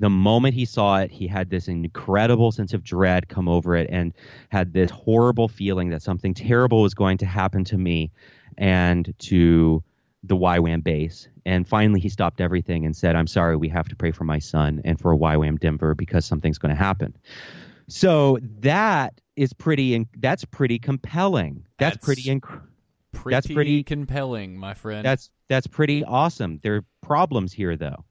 [0.00, 3.86] the moment he saw it, he had this incredible sense of dread come over it
[3.90, 4.14] and
[4.48, 8.10] had this horrible feeling that something terrible was going to happen to me
[8.56, 9.84] and to
[10.22, 11.28] the YWAM base.
[11.46, 14.38] And finally, he stopped everything and said, I'm sorry, we have to pray for my
[14.38, 17.16] son and for YWAM Denver because something's going to happen.
[17.88, 21.64] So that is pretty, that's pretty compelling.
[21.78, 22.60] That's, That's- pretty, inc-
[23.12, 25.04] pretty, that's pretty- compelling, my friend.
[25.04, 26.60] that's, that's pretty awesome.
[26.62, 28.04] There are problems here, though.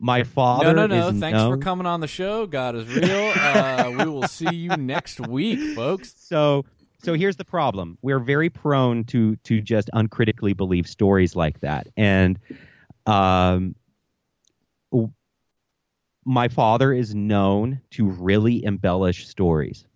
[0.00, 1.20] My father no, no, no.
[1.20, 2.46] Thanks for coming on the show.
[2.46, 3.32] God is real.
[3.34, 6.14] Uh, we will see you next week, folks.
[6.16, 6.64] so
[7.08, 7.96] so here's the problem.
[8.02, 11.86] We're very prone to to just uncritically believe stories like that.
[11.96, 12.38] And
[13.06, 13.74] um
[16.26, 19.86] my father is known to really embellish stories.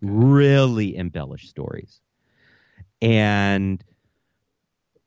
[0.00, 2.00] Really embellish stories.
[3.02, 3.84] And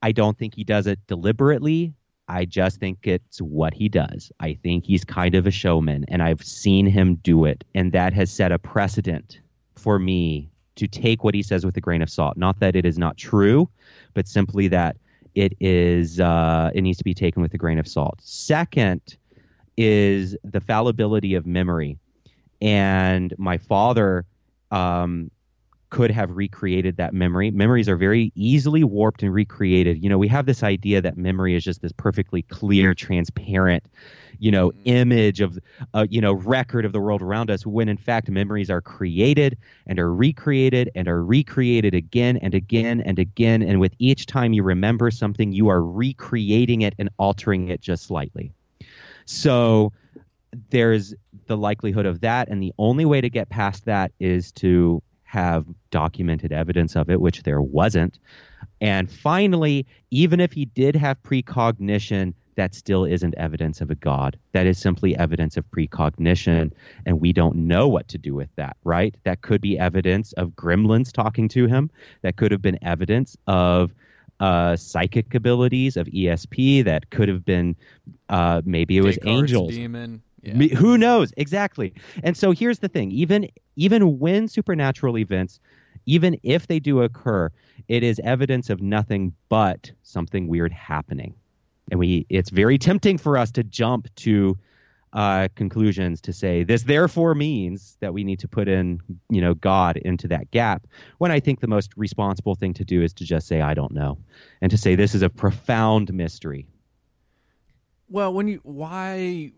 [0.03, 1.95] i don't think he does it deliberately.
[2.27, 4.31] I just think it's what he does.
[4.39, 7.63] I think he's kind of a showman and i've seen him do it.
[7.73, 9.39] And that has set a precedent
[9.75, 12.37] for me to take what he says with a grain of salt.
[12.37, 13.69] Not that it is not true,
[14.13, 14.97] but simply that
[15.35, 18.19] it is uh, it needs to be taken with a grain of salt.
[18.21, 19.01] Second
[19.77, 21.97] is the fallibility of memory,
[22.61, 24.25] and my father
[24.71, 25.31] um,
[25.89, 27.49] could have recreated that memory.
[27.51, 30.03] Memories are very easily warped and recreated.
[30.03, 33.83] You know, we have this idea that memory is just this perfectly clear, transparent,
[34.37, 35.57] you know, image of,
[35.93, 37.65] uh, you know, record of the world around us.
[37.65, 43.01] When in fact, memories are created and are recreated and are recreated again and again
[43.01, 43.61] and again.
[43.63, 48.05] And with each time you remember something, you are recreating it and altering it just
[48.05, 48.51] slightly.
[49.25, 49.91] So
[50.69, 51.13] there's
[51.47, 52.47] the likelihood of that.
[52.47, 57.21] And the only way to get past that is to have documented evidence of it,
[57.21, 58.17] which there wasn't.
[58.81, 64.37] And finally, even if he did have precognition that still isn't evidence of a God.
[64.51, 66.73] That is simply evidence of precognition,
[67.05, 69.15] and we don't know what to do with that, right?
[69.23, 71.89] That could be evidence of gremlins talking to him.
[72.21, 73.93] That could have been evidence of
[74.41, 76.83] uh, psychic abilities of ESP.
[76.83, 77.77] That could have been
[78.27, 79.73] uh, maybe it was Descartes' angels.
[79.73, 80.21] demon.
[80.41, 80.53] Yeah.
[80.53, 81.93] Me- Who knows exactly?
[82.23, 85.59] And so here's the thing: even even when supernatural events,
[86.05, 87.49] even if they do occur,
[87.87, 91.33] it is evidence of nothing but something weird happening.
[91.91, 94.57] And we, it's very tempting for us to jump to
[95.11, 99.55] uh, conclusions to say this therefore means that we need to put in, you know,
[99.55, 100.85] God into that gap.
[101.17, 103.91] When I think the most responsible thing to do is to just say I don't
[103.91, 104.19] know,
[104.61, 106.67] and to say this is a profound mystery.
[108.07, 109.51] Well, when you why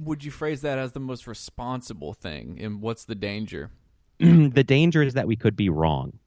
[0.00, 3.70] would you phrase that as the most responsible thing, and what's the danger?
[4.18, 6.18] the danger is that we could be wrong.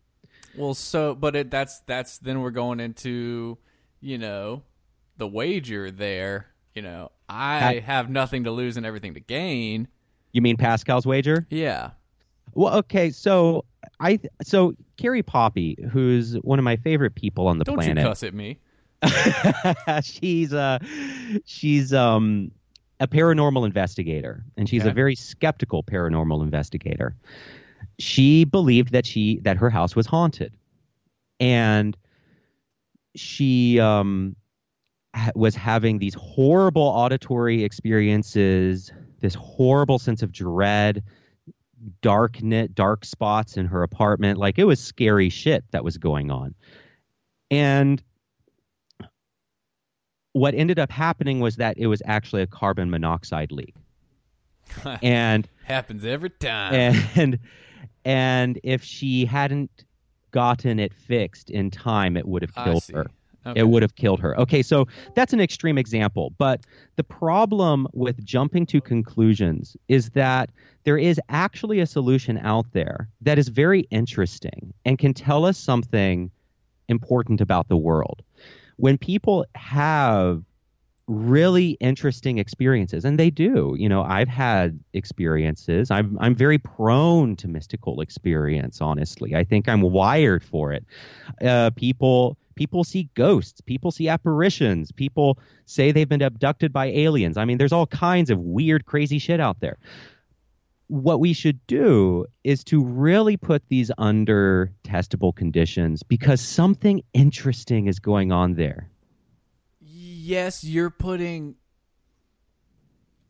[0.58, 3.58] Well, so but it, that's that's then we're going into
[4.02, 4.64] you know
[5.18, 6.48] the wager there.
[6.76, 9.88] You know, I That- have nothing to lose and everything to gain.
[10.32, 11.48] You mean Pascal's wager?
[11.50, 11.92] Yeah.
[12.54, 13.66] Well, okay, so
[14.00, 18.04] I so Carrie Poppy, who's one of my favorite people on the Don't you planet.
[18.04, 18.60] cuss at me.
[20.04, 20.80] she's uh
[21.46, 22.52] she's um
[23.00, 24.90] a paranormal investigator and she's Okay.
[24.90, 27.16] a very skeptical paranormal investigator.
[27.98, 30.54] She believed that she that her house was haunted.
[31.40, 31.96] And
[33.16, 34.36] she um
[35.16, 41.04] ha- was having these horrible auditory experiences, this horrible sense of dread,
[42.02, 46.30] dark knit dark spots in her apartment like it was scary shit that was going
[46.32, 46.54] on.
[47.50, 48.04] And
[50.34, 53.76] what ended up happening was that it was actually a carbon monoxide leak.
[55.02, 56.74] and Happens every time.
[57.16, 57.40] and
[58.06, 59.86] and if she hadn't
[60.32, 63.08] gotten it fixed in time it would have killed her.
[63.46, 63.62] Okay.
[63.62, 64.38] It would have killed her.
[64.38, 66.66] Okay, so that's an extreme example, but
[66.98, 70.50] the problem with jumping to conclusions is that
[70.84, 75.58] there is actually a solution out there that is very interesting and can tell us
[75.58, 76.30] something
[76.90, 78.24] important about the world.
[78.80, 80.44] When people have
[81.10, 85.90] really interesting experiences and they do you know i've had experiences.
[85.90, 89.36] I'm i'm very prone to mystical experience honestly.
[89.36, 90.86] I think i'm wired for it.
[91.44, 97.38] Uh, people people see ghosts people see apparitions people say they've been abducted by aliens.
[97.38, 99.80] I mean there's all kinds of weird crazy shit out there
[100.90, 107.88] what we should do is to really put these under testable conditions because something interesting
[107.88, 108.90] is going on there
[110.30, 111.56] yes, you're putting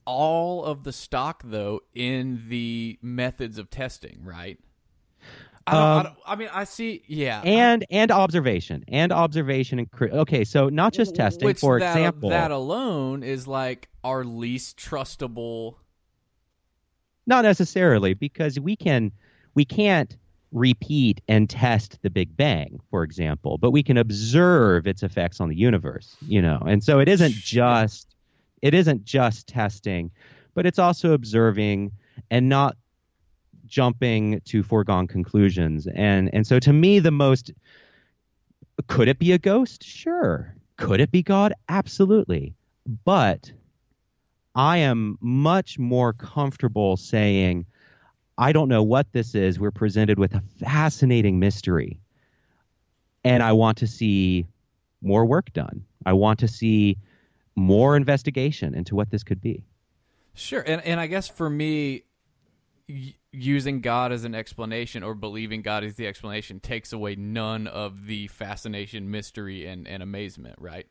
[0.05, 4.59] all of the stock though in the methods of testing, right?
[5.65, 7.03] I, don't, I, Um, don't, I mean, I see.
[7.07, 12.29] Yeah, and and observation and observation and okay so not just testing for that, example
[12.29, 15.75] that alone is like our least trustable.
[17.29, 19.11] Not necessarily because we can
[19.53, 20.17] we can't
[20.51, 25.47] repeat and test the big bang for example but we can observe its effects on
[25.47, 26.59] the universe you know?
[26.67, 28.15] And so it isn't just
[28.61, 30.11] it isn't just testing
[30.55, 31.91] but it's also observing
[32.31, 32.75] and not
[33.65, 35.87] jumping to foregone conclusions.
[35.95, 37.53] And and so to me the most
[38.87, 39.83] could it be a ghost?
[39.83, 40.55] Sure.
[40.77, 41.53] Could it be god?
[41.67, 42.55] Absolutely.
[43.05, 43.51] But
[44.55, 47.65] i am much more comfortable saying
[48.37, 51.99] i don't know what this is we're presented with a fascinating mystery
[53.23, 54.45] and i want to see
[55.01, 56.97] more work done i want to see
[57.55, 59.63] more investigation into what this could be
[60.39, 62.03] Sure, and and I guess for me,
[62.87, 67.67] y- using God as an explanation or believing God is the explanation takes away none
[67.67, 70.55] of the fascination, mystery, and and amazement.
[70.59, 70.87] Right?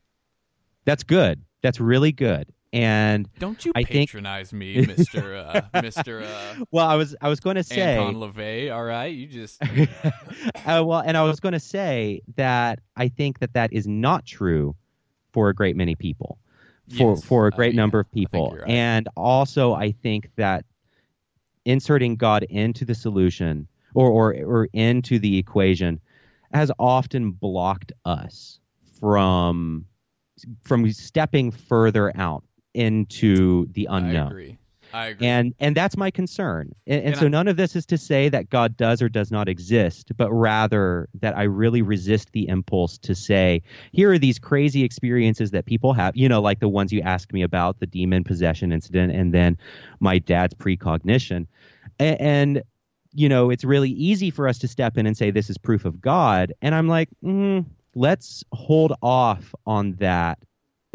[0.84, 6.22] that's good that's really good and Don't you I think- patronize me, Mister uh, Mister
[6.22, 8.72] uh, well i was i was going to say Anton LaVey?
[8.74, 9.62] All right, you just
[10.66, 14.26] uh, well, and I was going to say that I think that that is not
[14.26, 14.74] true
[15.32, 16.38] for a great many people,
[16.96, 17.24] for Yes.
[17.24, 18.68] for a Uh, great yeah, number of people, right.
[18.68, 20.64] and also I think that
[21.64, 26.00] inserting God into the solution or or or into the equation
[26.52, 28.58] has often blocked us
[29.00, 29.84] from
[30.64, 32.44] from stepping further out
[32.74, 34.26] into the unknown.
[34.26, 34.58] I agree.
[34.90, 35.26] I agree.
[35.26, 37.98] and and that's my concern and, and, And so I- none of this is to
[37.98, 42.48] say that god does or does not exist but rather that i really resist the
[42.48, 43.60] impulse to say
[43.92, 47.34] here are these crazy experiences that people have you know like the ones you asked
[47.34, 49.58] me about the demon possession incident and then
[50.00, 51.46] my dad's precognition
[51.98, 52.62] and, and
[53.12, 55.84] you know it's really easy for us to step in and say this is proof
[55.84, 57.62] of god and i'm like mm,
[57.94, 60.38] let's hold off on that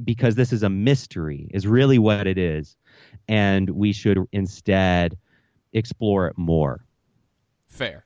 [0.03, 2.75] because this is a mystery, is really what it is.
[3.27, 5.17] And we should instead
[5.73, 6.85] explore it more.
[7.67, 8.05] Fair.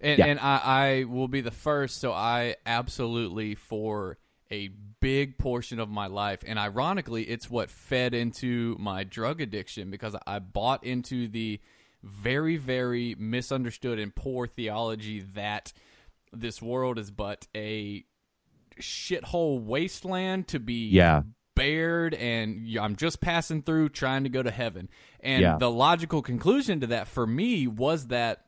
[0.00, 0.26] And, Yeah.
[0.26, 4.18] and I, I will be the first, so I absolutely, for
[4.50, 4.68] a
[5.00, 10.14] big portion of my life, and ironically, it's what fed into my drug addiction because
[10.26, 11.60] I bought into the
[12.02, 15.72] very, very misunderstood and poor theology that
[16.32, 18.04] this world is but a
[18.80, 21.22] shithole wasteland to be Yeah.
[21.56, 24.88] Bared and I'm just passing through trying to go to heaven.
[25.18, 25.56] And Yeah.
[25.58, 28.44] the logical conclusion to that for me was that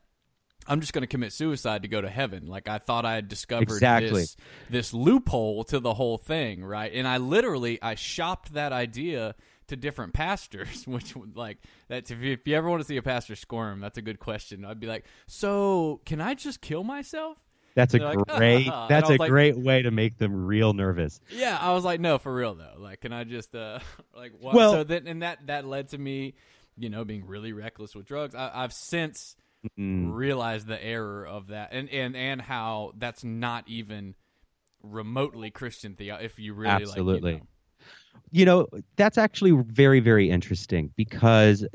[0.67, 2.45] I'm just going to commit suicide to go to heaven.
[2.45, 4.09] Like I thought I had discovered Exactly.
[4.21, 4.37] this
[4.69, 6.91] this loophole to the whole thing, right?
[6.93, 9.35] And I literally I shopped that idea
[9.67, 11.57] to different pastors, which would, like
[11.87, 14.19] that's if you, if you ever want to see a pastor squirm, that's a good
[14.19, 14.63] question.
[14.65, 17.37] I'd be like, "So, can I just kill myself?"
[17.75, 18.67] That's a like, great.
[18.67, 21.19] And that's a like- great way to make them real nervous.
[21.29, 22.73] Yeah, I was like, no, for real though.
[22.77, 23.79] Like, can I just uh
[24.15, 24.55] like what?
[24.55, 26.35] Well- so then and that that led to me,
[26.77, 28.35] you know, being really reckless with drugs.
[28.35, 29.35] I, I've since
[29.77, 30.13] Mm.
[30.13, 34.15] realized the error of that, and and and how that's not even
[34.83, 36.15] remotely Christian theo.
[36.15, 37.33] If you really Absolutely.
[37.33, 37.43] like,
[38.31, 41.65] you know that's actually very very interesting because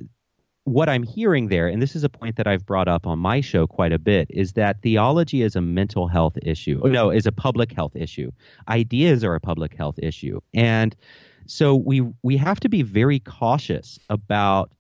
[0.64, 3.40] what i'm hearing there and this is a point that i've brought up on my
[3.40, 6.80] show quite a bit is that theology is a mental health issue.
[6.84, 8.30] No is a public health issue.
[8.68, 10.40] Ideas are a public health issue.
[10.52, 10.96] And
[11.46, 14.70] so we we have to be very cautious about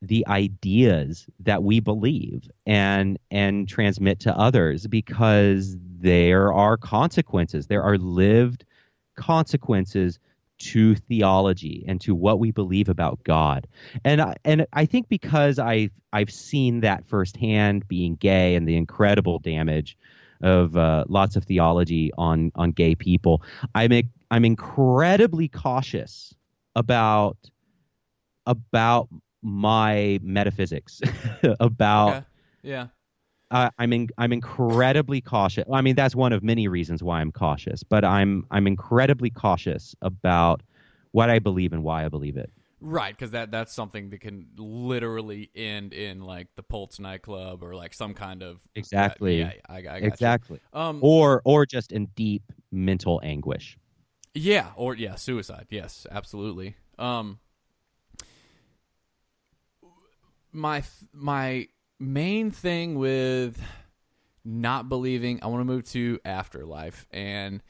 [0.00, 7.66] the ideas that we believe and and transmit to others because there are consequences.
[7.66, 8.64] There are lived
[9.16, 10.18] consequences
[10.62, 13.66] to theology and to what we believe about God.
[14.04, 18.76] And I, and I think because I I've seen that firsthand being gay and the
[18.76, 19.96] incredible damage
[20.42, 23.42] of uh, lots of theology on on gay people,
[23.74, 26.34] I'm i I'm incredibly cautious
[26.74, 27.36] about
[28.46, 29.08] about
[29.42, 31.00] my metaphysics
[31.60, 32.24] about
[32.62, 32.86] yeah,
[33.52, 35.64] uh, I'm in, I'm incredibly cautious.
[35.72, 39.94] I mean, that's one of many reasons why I'm cautious, but I'm I'm incredibly cautious
[40.02, 40.62] about
[41.12, 42.50] what I believe and why I believe it.
[42.80, 47.74] right, because that that's something that can literally end in like the Pulse nightclub or
[47.76, 49.40] like some kind of Exactly.
[49.40, 49.96] Yeah, I, I.
[49.98, 50.60] Exactly.
[50.72, 52.42] Um, Or or just in deep
[52.72, 53.78] mental anguish.
[54.34, 55.66] Yeah, or yeah, suicide.
[55.70, 56.76] Yes, absolutely.
[56.98, 57.38] Um
[60.52, 60.82] my
[61.12, 61.68] my
[62.02, 63.62] main thing with
[64.44, 67.62] not believing, I want to move to afterlife and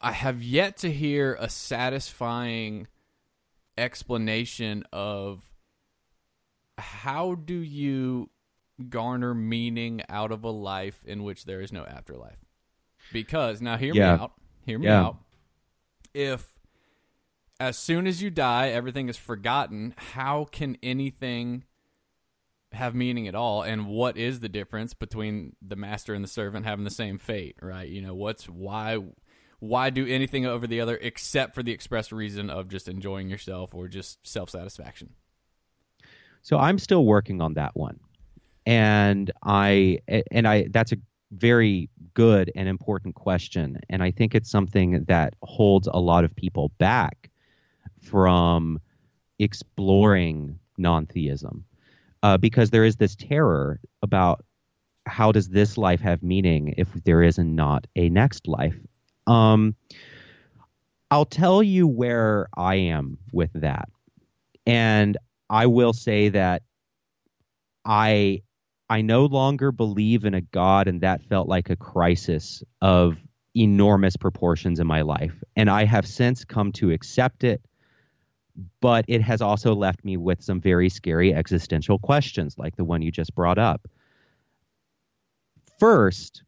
[0.00, 2.86] I have yet to hear a satisfying
[3.76, 5.42] explanation of
[6.76, 8.30] how do you
[8.88, 12.38] garner meaning out of a life in which there is no afterlife?
[13.12, 14.14] Because now hear Yeah.
[14.16, 14.32] me out.
[14.66, 15.02] Hear me Yeah.
[15.06, 15.24] out.
[16.14, 16.58] If
[17.58, 21.64] as soon as you die everything is forgotten, how can anything
[22.72, 26.66] have meaning at all and what is the difference between the master and the servant
[26.66, 27.88] having the same fate, right?
[27.88, 28.98] You know, what's why
[29.60, 33.74] why do anything over the other except for the express reason of just enjoying yourself
[33.74, 35.10] or just self-satisfaction?
[36.42, 37.98] So I'm still working on that one.
[38.66, 40.00] And I
[40.30, 40.98] and I that's a
[41.32, 46.34] very good and important question and I think it's something that holds a lot of
[46.34, 47.30] people back
[48.00, 48.80] from
[49.38, 51.64] exploring non-theism.
[52.22, 54.44] Uh, because there is this terror about
[55.06, 58.76] how does this life have meaning if there is not a next life.
[59.26, 59.74] Um,
[61.10, 63.88] I'll tell you where I am with that.
[64.66, 65.16] And
[65.48, 66.62] I will say that
[67.84, 68.42] I
[68.90, 73.16] I no longer believe in a God and that felt like a crisis of
[73.54, 75.42] enormous proportions in my life.
[75.56, 77.62] And I have since come to accept it,
[78.80, 83.02] but it has also left me with some very scary existential questions like the one
[83.02, 83.88] you just brought up.
[85.78, 86.42] First,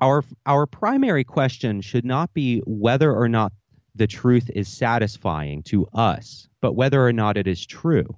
[0.00, 3.52] our our primary question should not be whether or not
[3.94, 8.16] the truth is satisfying to us, but whether or not it is true.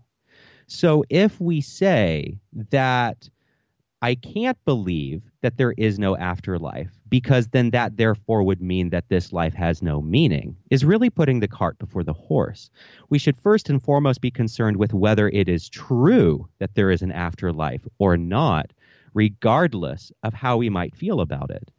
[0.66, 2.38] So if we say
[2.70, 3.28] that
[4.00, 9.08] I can't believe that there is no afterlife because then that therefore would mean that
[9.08, 12.70] this life has no meaning is really putting the cart before the horse.
[13.08, 17.02] We should first and foremost be concerned with whether it is true that there is
[17.02, 18.72] an afterlife or not,
[19.12, 21.70] regardless of how we might feel about it.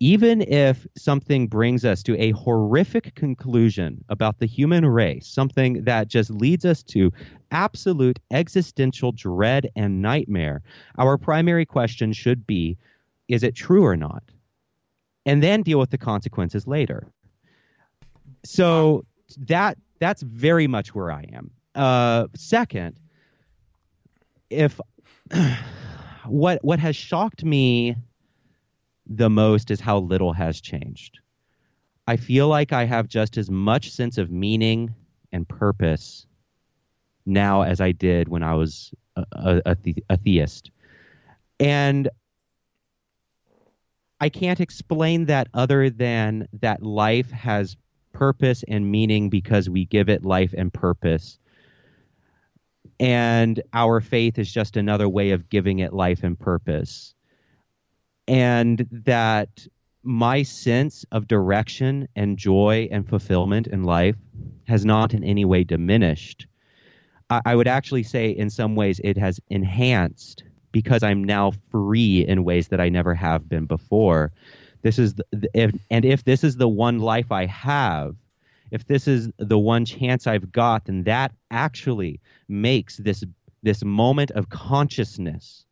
[0.00, 6.08] Even if something brings us to a horrific conclusion about the human race, something that
[6.08, 7.12] just leads us to
[7.52, 10.62] absolute existential dread and nightmare,
[10.98, 12.76] our primary question should be
[13.28, 14.24] is it true or not?
[15.26, 17.06] And then deal with the consequences later.
[18.44, 19.04] so
[19.36, 21.50] that that's very much where I am.
[21.74, 22.98] Uh, second,
[24.48, 24.80] if
[26.26, 27.96] what what has shocked me
[29.06, 31.18] the most is how little has changed.
[32.06, 34.94] I feel like I have just as much sense of meaning
[35.32, 36.26] and purpose
[37.26, 40.70] now as I did when I was a, a, a, the, a theist.
[41.58, 42.08] And
[44.20, 47.76] I can't explain that other than that life has
[48.12, 51.38] purpose and meaning because we give it life and purpose.
[52.98, 57.14] And our faith is just another way of giving it life and purpose.
[58.28, 59.66] And that
[60.02, 64.16] my sense of direction and joy and fulfillment in life
[64.66, 66.46] has not in any way diminished.
[67.30, 72.26] I, I would actually say, in some ways, it has enhanced because I'm now free
[72.26, 74.32] in ways that I never have been before.
[74.82, 78.16] This is the, if, and if this is the one life I have,
[78.70, 83.24] if this is the one chance I've got, then that actually makes this
[83.62, 85.66] this moment of consciousness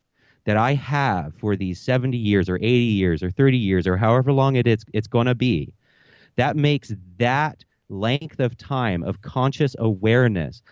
[0.45, 4.33] that I have for these 70 years or 80 years or 30 years or however
[4.33, 5.73] long it is it's going to be,
[6.37, 10.63] that makes that length of time of conscious awareness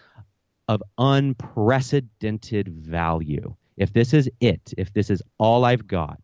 [0.68, 3.55] of unprecedented value.
[3.77, 6.20] If this is it, if this is all I've got,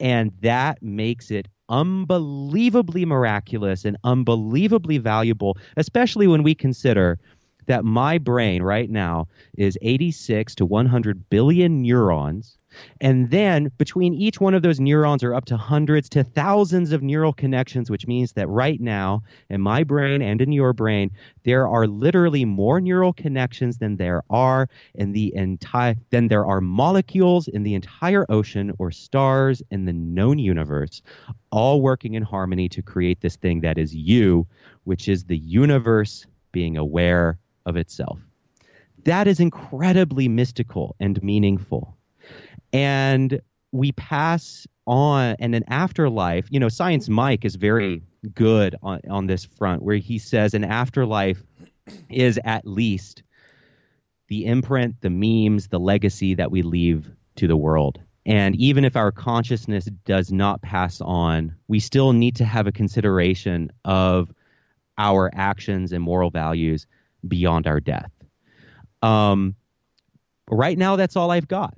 [0.00, 7.18] and that makes it unbelievably miraculous and unbelievably valuable, especially when we consider
[7.66, 12.56] that my brain right now is 86 to 100 billion neurons
[13.00, 17.02] and then between each one of those neurons are up to hundreds to thousands of
[17.02, 21.10] neural connections, which means that right now in my brain and in your brain,
[21.44, 26.60] there are literally more neural connections than there are in the entire than there are
[26.60, 31.02] molecules in the entire ocean or stars in the known universe,
[31.50, 34.46] all working in harmony to create this thing that is you,
[34.84, 38.18] which is the universe being aware of itself.
[39.04, 41.97] That is incredibly mystical and meaningful
[42.72, 43.40] and
[43.72, 48.02] we pass on and an afterlife you know science mike is very
[48.34, 51.42] good on, on this front where he says an afterlife
[52.08, 53.22] is at least
[54.28, 58.00] the imprint the memes the legacy that we leave to the world.
[58.26, 62.72] And even if our consciousness does not pass on we still need to have a
[62.72, 64.32] consideration of
[64.98, 66.86] our actions and moral values
[67.26, 68.10] beyond our death.
[69.02, 69.54] Um,
[70.50, 71.74] right now that's all i've got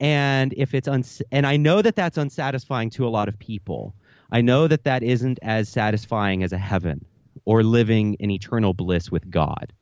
[0.00, 3.94] and if it's uns- and I know that that's unsatisfying to a lot of people.
[4.30, 7.04] I know that that isn't as satisfying as a heaven
[7.44, 9.72] or living in eternal bliss with God.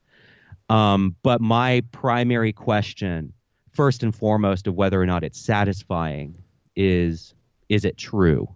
[0.68, 3.32] Um, but my primary question,
[3.72, 6.36] first and foremost, of whether or not it's satisfying,
[6.74, 7.34] is
[7.68, 8.48] is it true?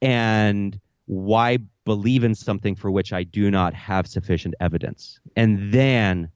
[0.00, 5.18] And why believe in something for which I do not have sufficient evidence?
[5.34, 6.30] And then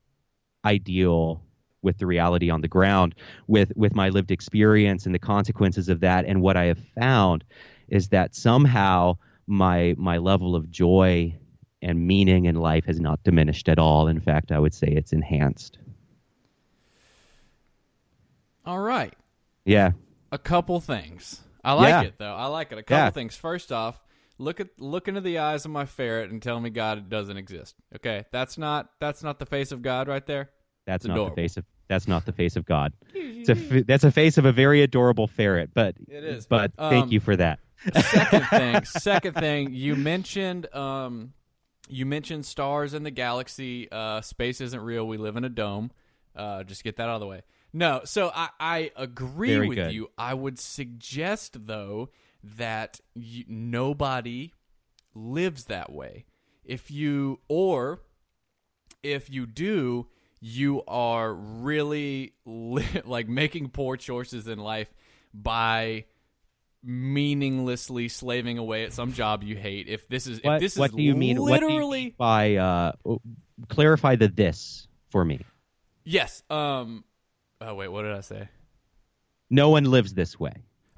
[0.64, 1.42] I deal
[1.82, 3.14] with the reality on the ground,
[3.46, 6.24] with with my lived experience and the consequences of that.
[6.26, 7.44] And what I have found
[7.88, 9.16] is that somehow
[9.46, 11.36] my my level of joy
[11.82, 14.06] and meaning in life has not diminished at all.
[14.06, 15.78] In fact, I would say it's enhanced.
[18.66, 19.14] All right.
[19.64, 19.92] Yeah.
[20.32, 21.40] A couple things.
[21.64, 22.02] I like Yeah.
[22.02, 22.34] it though.
[22.34, 22.78] I like it.
[22.78, 23.10] A couple Yeah.
[23.10, 23.36] things.
[23.36, 24.00] First off,
[24.38, 27.76] look at look into the eyes of my ferret and tell me God doesn't exist.
[27.96, 30.50] Okay, that's not that's not the face of God right there.
[30.86, 32.92] That's It's not the face of that's not the face of God.
[33.14, 35.70] It's a f- that's a face of a very adorable ferret.
[35.74, 36.46] But It is.
[36.46, 37.58] But Um, thank you for that.
[37.94, 41.32] second thing, second thing, you mentioned um,
[41.88, 43.90] you mentioned stars in the galaxy.
[43.90, 45.06] Uh, space isn't real.
[45.08, 45.90] We live in a dome.
[46.36, 47.42] Uh, just get that out of the way.
[47.72, 49.92] No, so I, I agree Very with good.
[49.92, 50.10] you.
[50.18, 52.10] I would suggest though
[52.42, 54.52] that you, nobody
[55.14, 56.24] lives that way.
[56.64, 58.02] If you or
[59.02, 60.06] if you do,
[60.40, 64.92] you are really li- like making poor choices in life
[65.34, 66.04] by
[66.82, 69.88] meaninglessly slaving away at some job you hate.
[69.88, 71.40] If this is What, if this what is do you mean?
[71.40, 72.92] What do you literally mean by uh,
[73.68, 75.40] clarify the this for me?
[76.04, 76.42] yes.
[76.50, 77.04] Um.
[77.60, 78.48] Oh wait, what did I say?
[79.50, 80.54] No one lives this way.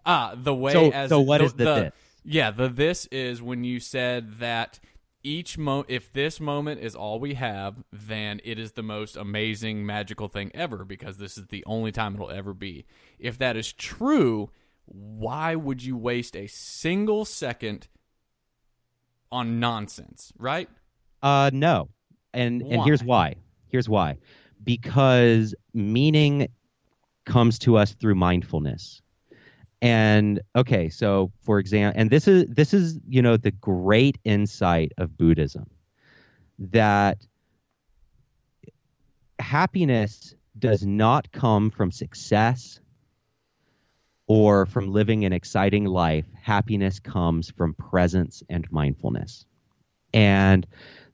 [0.07, 1.93] Ah, the way So- as so what the, is the this?
[2.25, 4.79] Yeah, the this is when you said that
[5.23, 9.87] each mo if this moment is all we have, then it is the most amazing
[9.87, 12.85] magical thing ever because this is the only time it'll ever be.
[13.19, 14.51] If that is true,
[14.87, 17.89] why would you waste a single second
[19.31, 20.69] on nonsense, right?
[21.23, 21.89] Uh, no,
[22.35, 23.37] and and here's why.
[23.69, 24.19] Here's why.
[24.63, 26.49] Because meaning
[27.25, 29.02] comes to us through mindfulness.
[29.83, 34.93] And okay, so for example, and this is this is you know the great insight
[34.97, 35.69] of Buddhism
[36.59, 37.27] that
[39.41, 42.79] happiness does not come from success
[44.29, 46.27] or from living an exciting life.
[46.41, 49.47] Happiness comes from presence and mindfulness.
[50.15, 50.65] And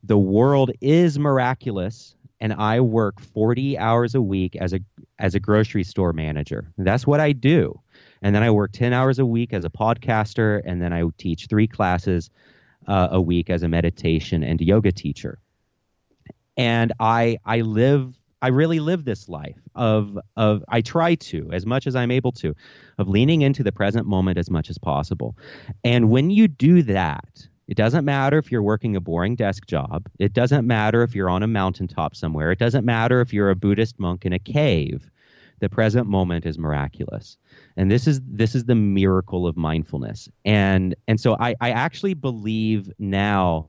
[0.04, 4.80] the world is miraculous and I work 40 hours a week as a
[5.18, 6.70] as a grocery store manager.
[6.76, 7.80] That's what I do.
[8.22, 11.46] And then I work 10 hours a week as a podcaster and then I teach
[11.46, 12.30] 3 classes
[12.86, 15.38] uh, a week as a meditation and yoga teacher.
[16.56, 21.66] And I I live I really live this life of of I try to as
[21.66, 22.54] much as I'm able to
[22.98, 25.36] of leaning into the present moment as much as possible.
[25.84, 30.08] And when you do that, it doesn't matter if you're working a boring desk job.
[30.18, 32.50] It doesn't matter if you're on a mountaintop somewhere.
[32.50, 35.10] It doesn't matter if you're a Buddhist monk in a cave.
[35.60, 37.36] The present moment is miraculous.
[37.76, 40.28] And this is this is the miracle of mindfulness.
[40.44, 43.68] And and so I, I actually believe now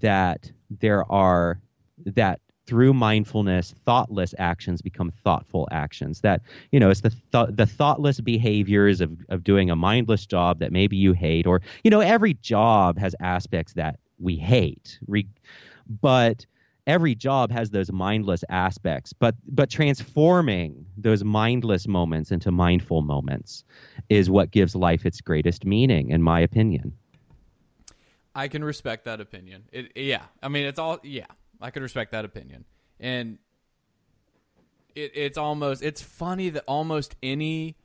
[0.00, 1.60] that there are
[2.06, 6.20] that through mindfulness, thoughtless actions become thoughtful actions.
[6.20, 10.60] That you know, it's the th- the thoughtless behaviors of of doing a mindless job
[10.60, 14.98] that maybe you hate, or you know, every job has aspects that we hate.
[15.06, 15.26] Re-
[16.00, 16.46] but
[16.86, 23.64] every job has those mindless aspects but but transforming those mindless moments into mindful moments
[24.08, 26.92] is what gives life its greatest meaning in my opinion
[28.34, 29.64] I can respect that opinion.
[29.72, 31.26] It, yeah, I mean, it's all yeah.
[31.60, 32.64] I can respect that opinion,
[32.98, 33.38] and
[34.94, 37.76] it, it's almost it's funny that almost any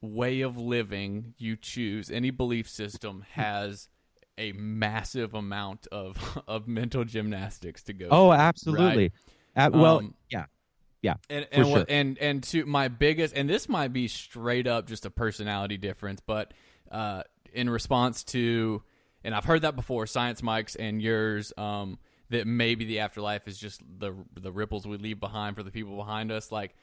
[0.00, 3.88] way of living you choose, any belief system has
[4.38, 8.08] a massive amount of of mental gymnastics to go.
[8.10, 9.12] oh through, absolutely
[9.56, 10.46] Uh, well Um, yeah
[11.02, 11.84] yeah and for and sure.
[11.88, 16.22] and and to my biggest and this might be straight up just a personality difference,
[16.24, 16.54] but
[16.90, 17.22] uh,
[17.52, 18.82] in response to
[19.24, 21.98] and I've heard that before, science Mike's and yours, um,
[22.30, 25.96] that maybe the afterlife is just the the ripples we leave behind for the people
[25.96, 26.50] behind us.
[26.50, 26.74] Like,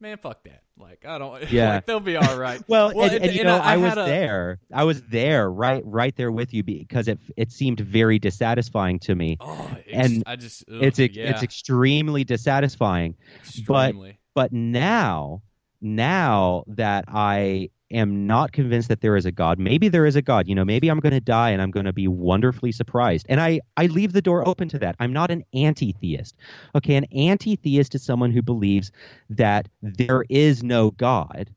[0.00, 0.62] man, fuck that.
[0.78, 1.42] Like, I don't.
[1.52, 1.74] Yeah.
[1.74, 2.62] like, they'll be all right.
[2.68, 4.58] Well, and, and- and, you know, I- I, was a- there.
[4.72, 9.14] I was there, right, right there with you, because it it seemed very dissatisfying to
[9.14, 9.36] me.
[9.40, 13.14] Oh, and I just ugh, it's yeah, it's extremely dissatisfying.
[13.40, 14.18] extremely.
[14.34, 15.42] But now,
[15.80, 20.22] now that I am not convinced that there is a God, maybe there is a
[20.22, 20.48] God.
[20.48, 23.26] You know, maybe I'm going to die and I'm going to be wonderfully surprised.
[23.28, 24.96] And I I leave the door open to that.
[25.00, 26.36] I'm not an anti-theist.
[26.74, 28.92] Okay, an anti-theist is someone who believes
[29.28, 31.50] that there is no God.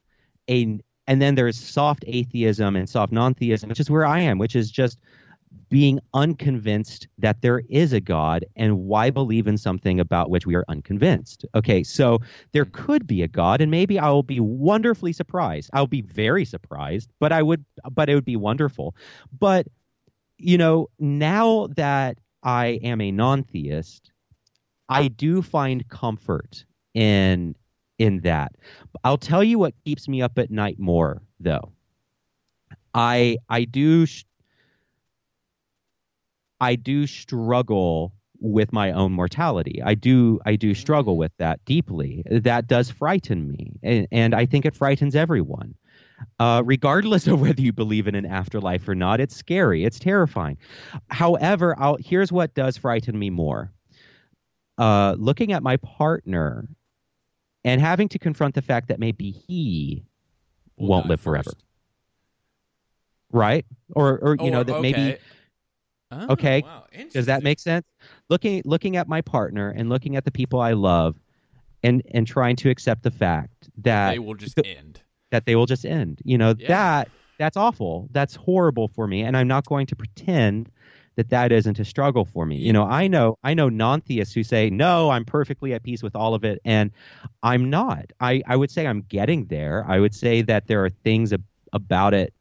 [0.49, 4.55] A and then there's soft atheism and soft non-theism, which is where I am, which
[4.55, 4.97] is just
[5.69, 10.55] being unconvinced that there is a God and why believe in something about which we
[10.55, 11.45] are unconvinced.
[11.55, 12.19] Okay, so
[12.51, 12.71] there mm.
[12.73, 15.69] could be a God, and maybe I will be wonderfully surprised.
[15.73, 18.95] I'll be very surprised, but I would, but it would be wonderful.
[19.39, 19.67] But
[20.37, 24.11] you know, now that I am a non-theist,
[24.89, 27.55] I do find comfort in
[27.97, 28.53] in that.
[29.03, 31.71] I'll tell you what keeps me up at night more, though.
[32.93, 34.25] I I do sh-
[36.63, 39.81] I do struggle with my own mortality.
[39.83, 42.23] I do I do struggle with that deeply.
[42.31, 45.75] That does frighten me, and, and I think it frightens everyone.
[46.39, 49.83] Uh, regardless of whether you believe in an afterlife or not, it's scary.
[49.83, 50.57] It's terrifying.
[51.09, 53.73] However, I'll, here's what does frighten me more:
[54.77, 56.69] uh, looking at my partner
[57.65, 60.05] and having to confront the fact that maybe he
[60.77, 61.51] won't live forever,
[63.31, 63.65] right?
[63.95, 65.17] Or, or you Oh, know that maybe okay.
[66.21, 66.61] Oh, Okay.
[66.61, 67.85] wow, Does that make sense?
[68.29, 71.15] Looking looking at my partner and looking at the people I love
[71.83, 75.01] and and trying to accept the fact that they will just end?
[75.31, 76.21] that they will just end.
[76.23, 76.67] You know, Yeah.
[76.69, 78.07] that that's awful.
[78.11, 80.69] That's horrible for me and I'm not going to pretend
[81.15, 82.55] that that isn't a struggle for me.
[82.57, 86.15] You know, I know I know non-theists who say, "No, I'm perfectly at peace with
[86.15, 86.89] all of it." And
[87.43, 88.05] I'm not.
[88.19, 89.85] I I would say I'm getting there.
[89.87, 92.33] I would say that there are things ab- about it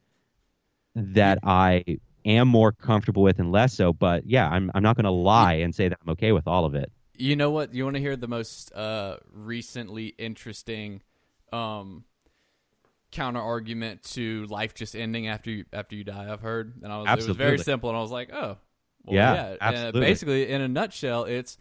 [0.95, 1.85] that I
[2.25, 5.55] am more comfortable with and less so, but yeah, I'm I'm not going to lie
[5.55, 6.93] and say that I'm okay with all of it.
[7.17, 7.75] You know what?
[7.75, 11.03] You want to hear the most uh, recently interesting
[11.53, 12.05] um,
[13.11, 16.33] counter argument to life just ending after you after you die?
[16.33, 18.57] I've heard, and I was, it was very simple, and I was like, oh,
[19.05, 19.43] well, Yeah, yeah.
[19.43, 20.01] Uh, absolutely.
[20.01, 21.59] basically, in a nutshell, it's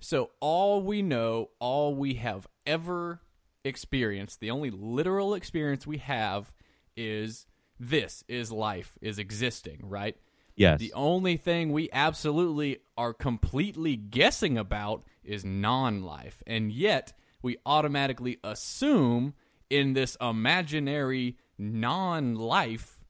[0.00, 3.20] so all we know, all we have ever
[3.64, 6.52] experienced, the only literal experience we have
[6.96, 7.46] is
[7.78, 10.16] this is life, is existing, right?
[10.56, 10.78] Yes.
[10.78, 16.42] The only thing we absolutely are completely guessing about is non life.
[16.46, 17.12] And yet,
[17.42, 19.34] we automatically assume
[19.68, 23.00] in this imaginary non life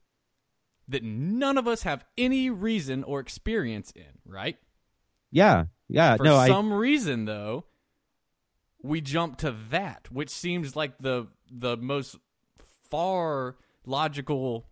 [0.87, 4.57] that none of us have any reason or experience in, right?
[5.31, 6.17] Yeah, yeah.
[6.17, 7.65] For no, I some reason though,
[8.81, 12.17] we jump to that, which seems like the the most
[12.89, 13.55] far
[13.85, 14.65] logical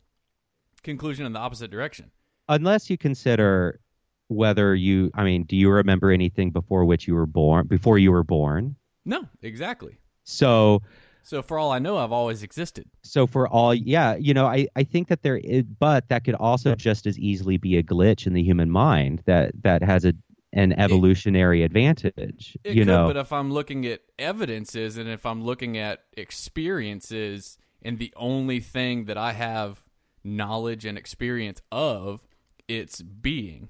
[0.83, 2.11] conclusion in the opposite direction.
[2.49, 3.79] unless you consider
[4.27, 8.11] whether you I mean, do you remember anything before which you were born before you
[8.11, 8.75] were born?
[9.05, 9.97] No, exactly.
[10.23, 10.81] So
[11.23, 12.85] So for all I know, I've always existed.
[13.03, 16.35] so for all yeah you know i i think that there is but that could
[16.35, 20.13] also just as easily be a glitch in the human mind that that has a
[20.53, 25.25] an evolutionary advantage It you could, know but if I'm looking at evidences and if
[25.25, 29.83] I'm looking at experiences, and the only thing that I have
[30.23, 32.21] knowledge and experience of,
[32.67, 33.69] it's being.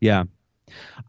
[0.00, 0.24] yeah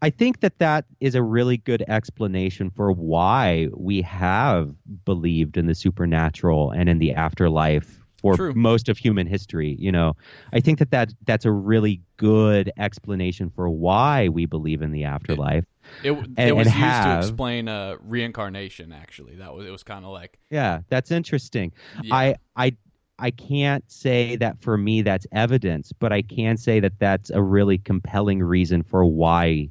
[0.00, 4.74] i think that that is a really good explanation for why we have
[5.04, 8.52] believed in the supernatural and in the afterlife for True.
[8.54, 10.14] most of human history you know
[10.52, 15.04] i think that, that that's a really good explanation for why we believe in the
[15.04, 15.64] afterlife
[16.04, 18.92] It, it And- was and used to explain uh, reincarnation.
[18.92, 21.72] Actually, that was it was kind of like Yeah, that's interesting.
[22.02, 22.14] Yeah.
[22.14, 22.76] I I
[23.18, 27.42] I can't say that for me that's evidence, but I can say that that's a
[27.42, 29.70] really compelling reason for why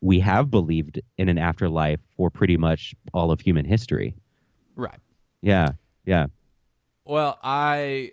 [0.00, 4.14] we have believed in an afterlife for pretty much all of human history.
[4.76, 4.98] right.
[5.42, 5.72] Yeah.
[6.06, 6.26] Yeah.
[7.10, 8.12] Well, I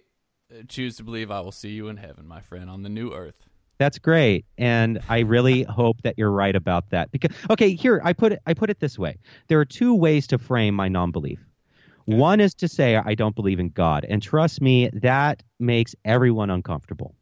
[0.52, 3.12] uh, choose to believe I will see you in heaven, my friend, on the new
[3.12, 3.36] earth.
[3.78, 4.48] That's great.
[4.58, 7.12] And I really hope that you're right about that.
[7.12, 9.20] Because okay, here I put it I put it this way.
[9.50, 11.38] There are two ways to frame my non-belief.
[12.06, 14.04] One is to say I don't believe in God.
[14.10, 17.14] And trust me, that makes everyone uncomfortable.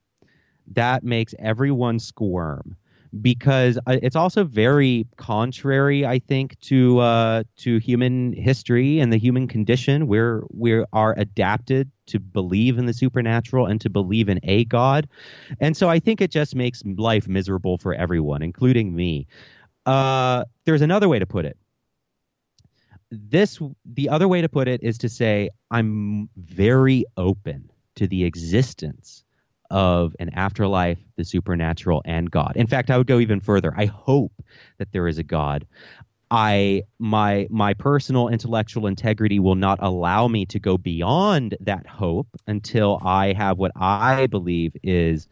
[0.68, 2.78] That makes everyone squirm
[3.22, 9.48] because it's also very contrary, I think, to uh, to human history and the human
[9.48, 10.08] condition.
[10.08, 15.08] We're we are adapted to believe in the supernatural and to believe in a God,
[15.60, 19.28] and so I think it just makes life miserable for everyone, including me.
[19.86, 21.58] Uh, there's another way to put it.
[23.12, 28.26] This the other way to put it is to say I'm very open to the
[28.26, 29.25] existence
[29.72, 32.54] of an afterlife, the supernatural, and God.
[32.56, 33.74] In fact, I would go even further.
[33.76, 34.34] I hope
[34.78, 35.66] that there is a God.
[36.32, 42.28] I my my personal intellectual integrity will not allow me to go beyond that hope
[42.48, 45.28] until I have what I believe is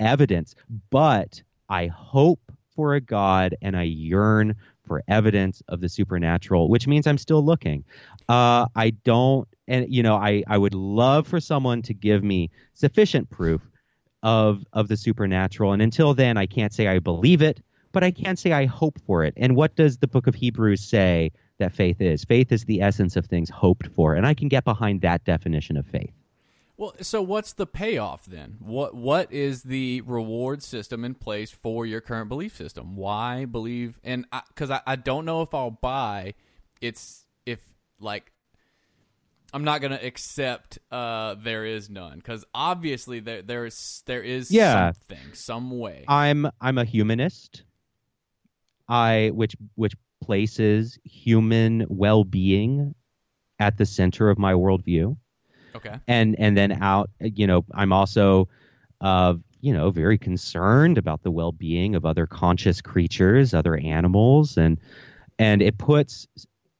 [0.00, 0.54] evidence.
[0.90, 2.40] But I hope
[2.74, 4.56] for a God and I yearn
[4.86, 7.84] for evidence of the supernatural, which means I'm still looking.
[8.28, 12.50] Uh, I don't, and you know, I, I would love for someone to give me
[12.74, 13.62] sufficient proof
[14.22, 17.60] of of the supernatural, and until then, I can't say I believe it,
[17.92, 19.34] but I can't say I hope for it.
[19.36, 22.24] And what does the Book of Hebrews say that faith is?
[22.24, 25.76] Faith is the essence of things hoped for, and I can get behind that definition
[25.76, 26.14] of faith.
[26.76, 28.56] Well, so what's the payoff then?
[28.58, 32.96] What what is the reward system in place for your current belief system?
[32.96, 34.00] Why believe?
[34.02, 36.34] And because I, I, don't know if I'll buy.
[36.80, 37.60] It's if
[38.00, 38.32] like
[39.52, 40.80] I'm not gonna accept.
[40.90, 44.90] Uh, there is none because obviously there there is there is Yeah.
[44.92, 46.04] something some way.
[46.08, 47.62] I'm I'm a humanist.
[48.88, 52.94] I which which places human well-being
[53.60, 55.16] at the center of my worldview,
[55.74, 55.98] okay.
[56.06, 57.10] and and then out.
[57.20, 58.48] You know, I'm also,
[59.00, 64.78] uh, you know, very concerned about the well-being of other conscious creatures, other animals, and
[65.38, 66.26] and it puts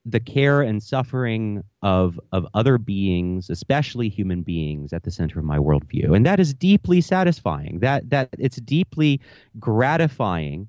[0.06, 5.44] the care and suffering of of other beings, especially human beings, at the center of
[5.44, 7.78] my worldview, and that is deeply satisfying.
[7.80, 9.20] That that it's deeply
[9.58, 10.68] gratifying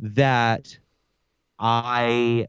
[0.00, 0.76] that
[1.58, 2.48] I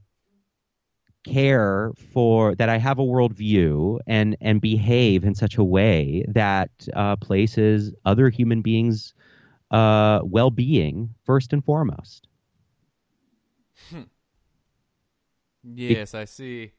[1.28, 6.70] care for that I have a worldview and and behave in such a way that
[6.96, 9.14] uh, places other human beings'
[9.72, 12.28] uh, well-being first and foremost.
[15.64, 16.72] Yes, I see.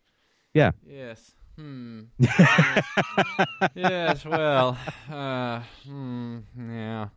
[0.55, 0.73] Yeah.
[0.87, 1.33] Yes.
[1.57, 2.03] Hmm.
[3.75, 4.25] yes.
[4.25, 4.79] Well.
[5.11, 5.61] Uh.
[5.87, 6.39] Hmm.
[6.57, 7.09] Yeah.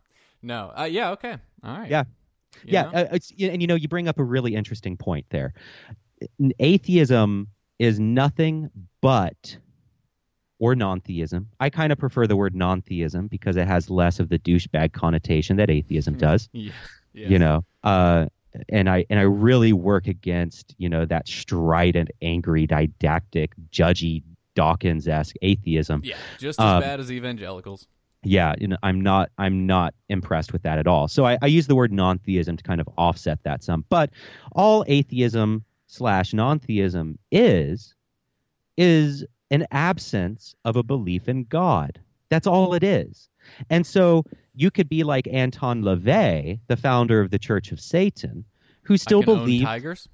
[0.42, 0.72] No.
[0.76, 0.84] Uh.
[0.84, 1.10] Yeah.
[1.12, 1.36] Okay.
[1.64, 1.90] All right.
[1.90, 2.04] Yeah.
[2.64, 5.54] You yeah, uh, it's and you know you bring up a really interesting point there.
[6.58, 7.48] Atheism
[7.78, 8.70] is nothing
[9.00, 9.56] but
[10.58, 11.48] or non-theism.
[11.58, 15.56] I kind of prefer the word non-theism because it has less of the douchebag connotation
[15.56, 16.48] that atheism does.
[16.52, 16.72] Yeah.
[17.12, 17.28] yeah.
[17.28, 18.26] You know, uh,
[18.68, 24.22] and I and I really work against you know that strident, angry, didactic, judgy
[24.54, 26.02] Dawkins-esque atheism.
[26.04, 26.14] Yeah.
[26.38, 27.88] Just as Um, bad as evangelicals.
[28.24, 31.46] yeah you know, i'm not i'm not impressed with that at all so I, I
[31.46, 34.10] use the word non-theism to kind of offset that some but
[34.52, 37.94] all atheism slash non-theism is
[38.78, 42.00] is an absence of a belief in god
[42.32, 43.28] That's all it is.
[43.68, 44.24] And so
[44.54, 48.46] you could be like Anton LaVey, the founder of the Church of Satan,
[48.84, 50.08] who still I can own believes tigers.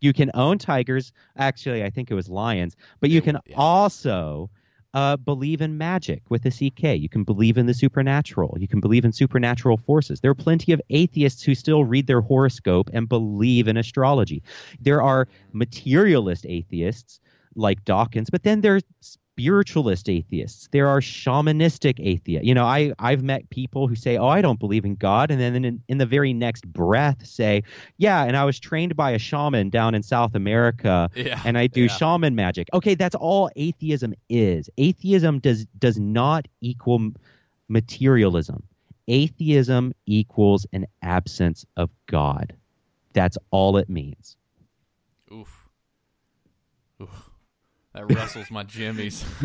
[0.00, 1.12] you can own tigers.
[1.36, 3.56] Actually, I think it was lions, but you can yeah.
[3.56, 4.50] also
[4.94, 6.98] uh, believe in magic with a CK.
[7.00, 8.56] You can believe in the supernatural.
[8.58, 10.20] You can believe in supernatural forces.
[10.20, 14.42] There are plenty of atheists who still read their horoscope and believe in astrology.
[14.80, 17.20] There are materialist atheists
[17.56, 18.84] like Dawkins, but then there's
[19.34, 20.68] spiritualist atheists.
[20.70, 22.46] There are shamanistic atheists.
[22.46, 25.40] You know, I I've met people who say, "Oh, I don't believe in God," and
[25.40, 27.64] then in, in the very next breath say,
[27.98, 31.66] "Yeah, and I was trained by a shaman down in South America, Yeah, and I
[31.66, 31.88] do yeah.
[31.88, 34.70] shaman magic." Okay, that's all atheism is.
[34.78, 37.10] Atheism does does not equal
[37.68, 38.62] materialism.
[39.08, 42.54] Atheism equals an absence of God.
[43.14, 44.36] That's all it means.
[45.32, 45.68] Oof.
[47.02, 47.30] Oof.
[47.94, 49.24] That rustles my jimmies.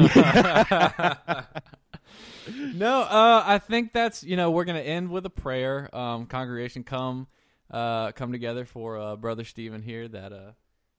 [2.75, 5.89] no, uh, I think that's you know we're gonna end with a prayer.
[5.95, 7.27] Um, congregation, come,
[7.69, 10.51] uh, come together for uh, brother Stephen here that uh,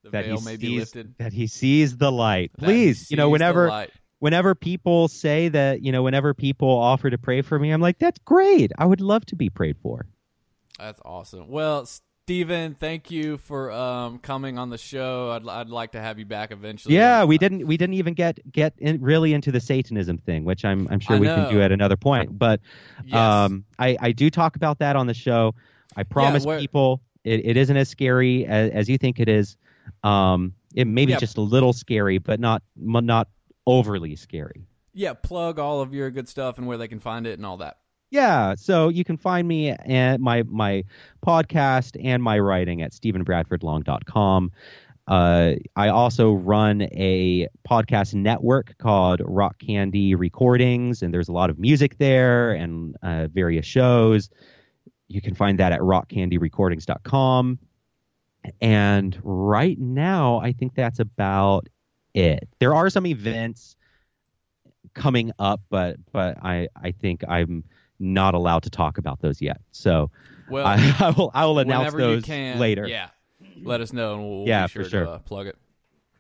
[0.05, 1.14] the That veil may sees be lifted.
[1.18, 2.53] that he sees the light.
[2.59, 3.86] that Please, you know, whenever
[4.20, 7.98] whenever people say that, you know, whenever people offer to pray for me, I'm like,
[7.98, 8.70] that's great.
[8.78, 10.07] I would love to be prayed for.
[10.78, 11.48] That's awesome.
[11.48, 11.86] Well,
[12.31, 15.33] Stephen, thank you for um, coming on the show.
[15.33, 16.95] I'd, I'd like to have you back eventually.
[16.95, 20.64] Yeah, we didn't we didn't even get get in, really into the Satanism thing, which
[20.64, 22.39] I'm I'm sure I we can do at another point.
[22.39, 22.61] But
[23.05, 23.16] Yes.
[23.16, 25.57] um, I I do talk about that on the show.
[25.97, 29.57] I promise where- people it, it isn't as scary as, as you think it is.
[30.05, 31.18] Um, it may be Yeah.
[31.18, 33.26] just a little scary, but not not
[33.66, 34.62] overly scary.
[34.95, 37.57] yeah, plug all of your good stuff and where they can find it and all
[37.57, 37.78] that.
[38.11, 40.85] Yeah, so you can find me and my my
[41.25, 44.51] podcast and my writing at stephenbradfordlong.com.
[45.07, 51.51] Uh, I also run a podcast network called Rock Candy Recordings, and there's a lot
[51.51, 54.29] of music there and uh, various shows.
[55.09, 57.59] You can find that at rockcandyrecordings.com.
[58.61, 61.69] And right now, I think that's about
[62.15, 62.49] it.
[62.59, 63.77] There are some events
[64.95, 67.65] coming up, but but I I think I'm
[68.01, 69.61] not allowed to talk about those yet.
[69.70, 70.11] So
[70.48, 73.11] Well, I, I will I will announce those can, later Yeah,
[73.62, 75.05] let us know and we'll, Yeah, be sure, for sure.
[75.05, 75.57] to uh, plug it.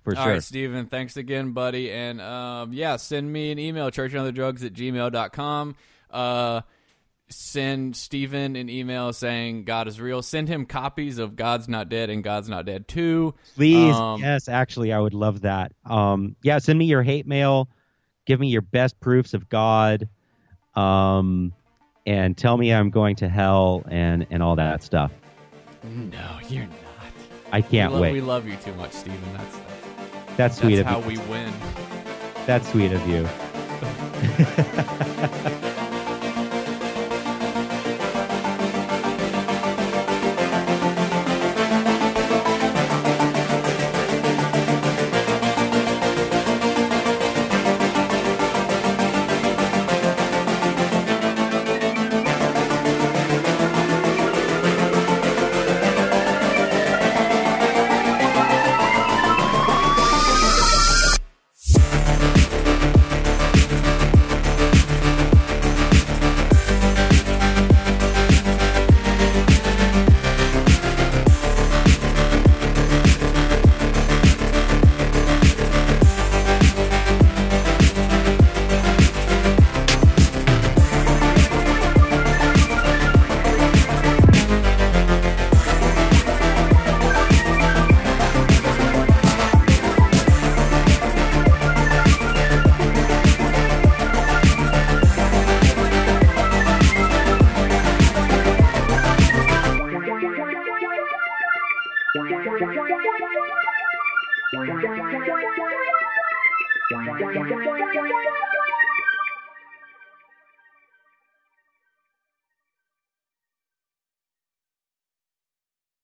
[0.04, 0.32] for All sure.
[0.34, 1.90] right, Stephen, thanks again, buddy.
[1.90, 5.74] And um, yeah, send me an email, churchandotherdrugs at gmail.com.
[6.10, 6.60] Uh,
[7.32, 10.20] send Stephen an email saying God is real.
[10.20, 13.34] Send him copies of God's Not Dead and God's Not Dead 2.
[13.54, 15.72] Please, Um, yes, actually, I would love that.
[15.84, 17.68] Um, yeah, send me your hate mail.
[18.26, 20.08] Give me your best proofs of God,
[20.74, 21.52] um,
[22.06, 25.12] and tell me I'm going to hell and and all that stuff.
[25.84, 26.76] No, you're not.
[27.52, 28.12] I can't we, lo- wait.
[28.12, 29.20] we love you too much, Stephen.
[29.32, 31.06] That's, That's that's sweet of how you.
[31.06, 31.52] we win.
[32.46, 33.26] That's sweet of you.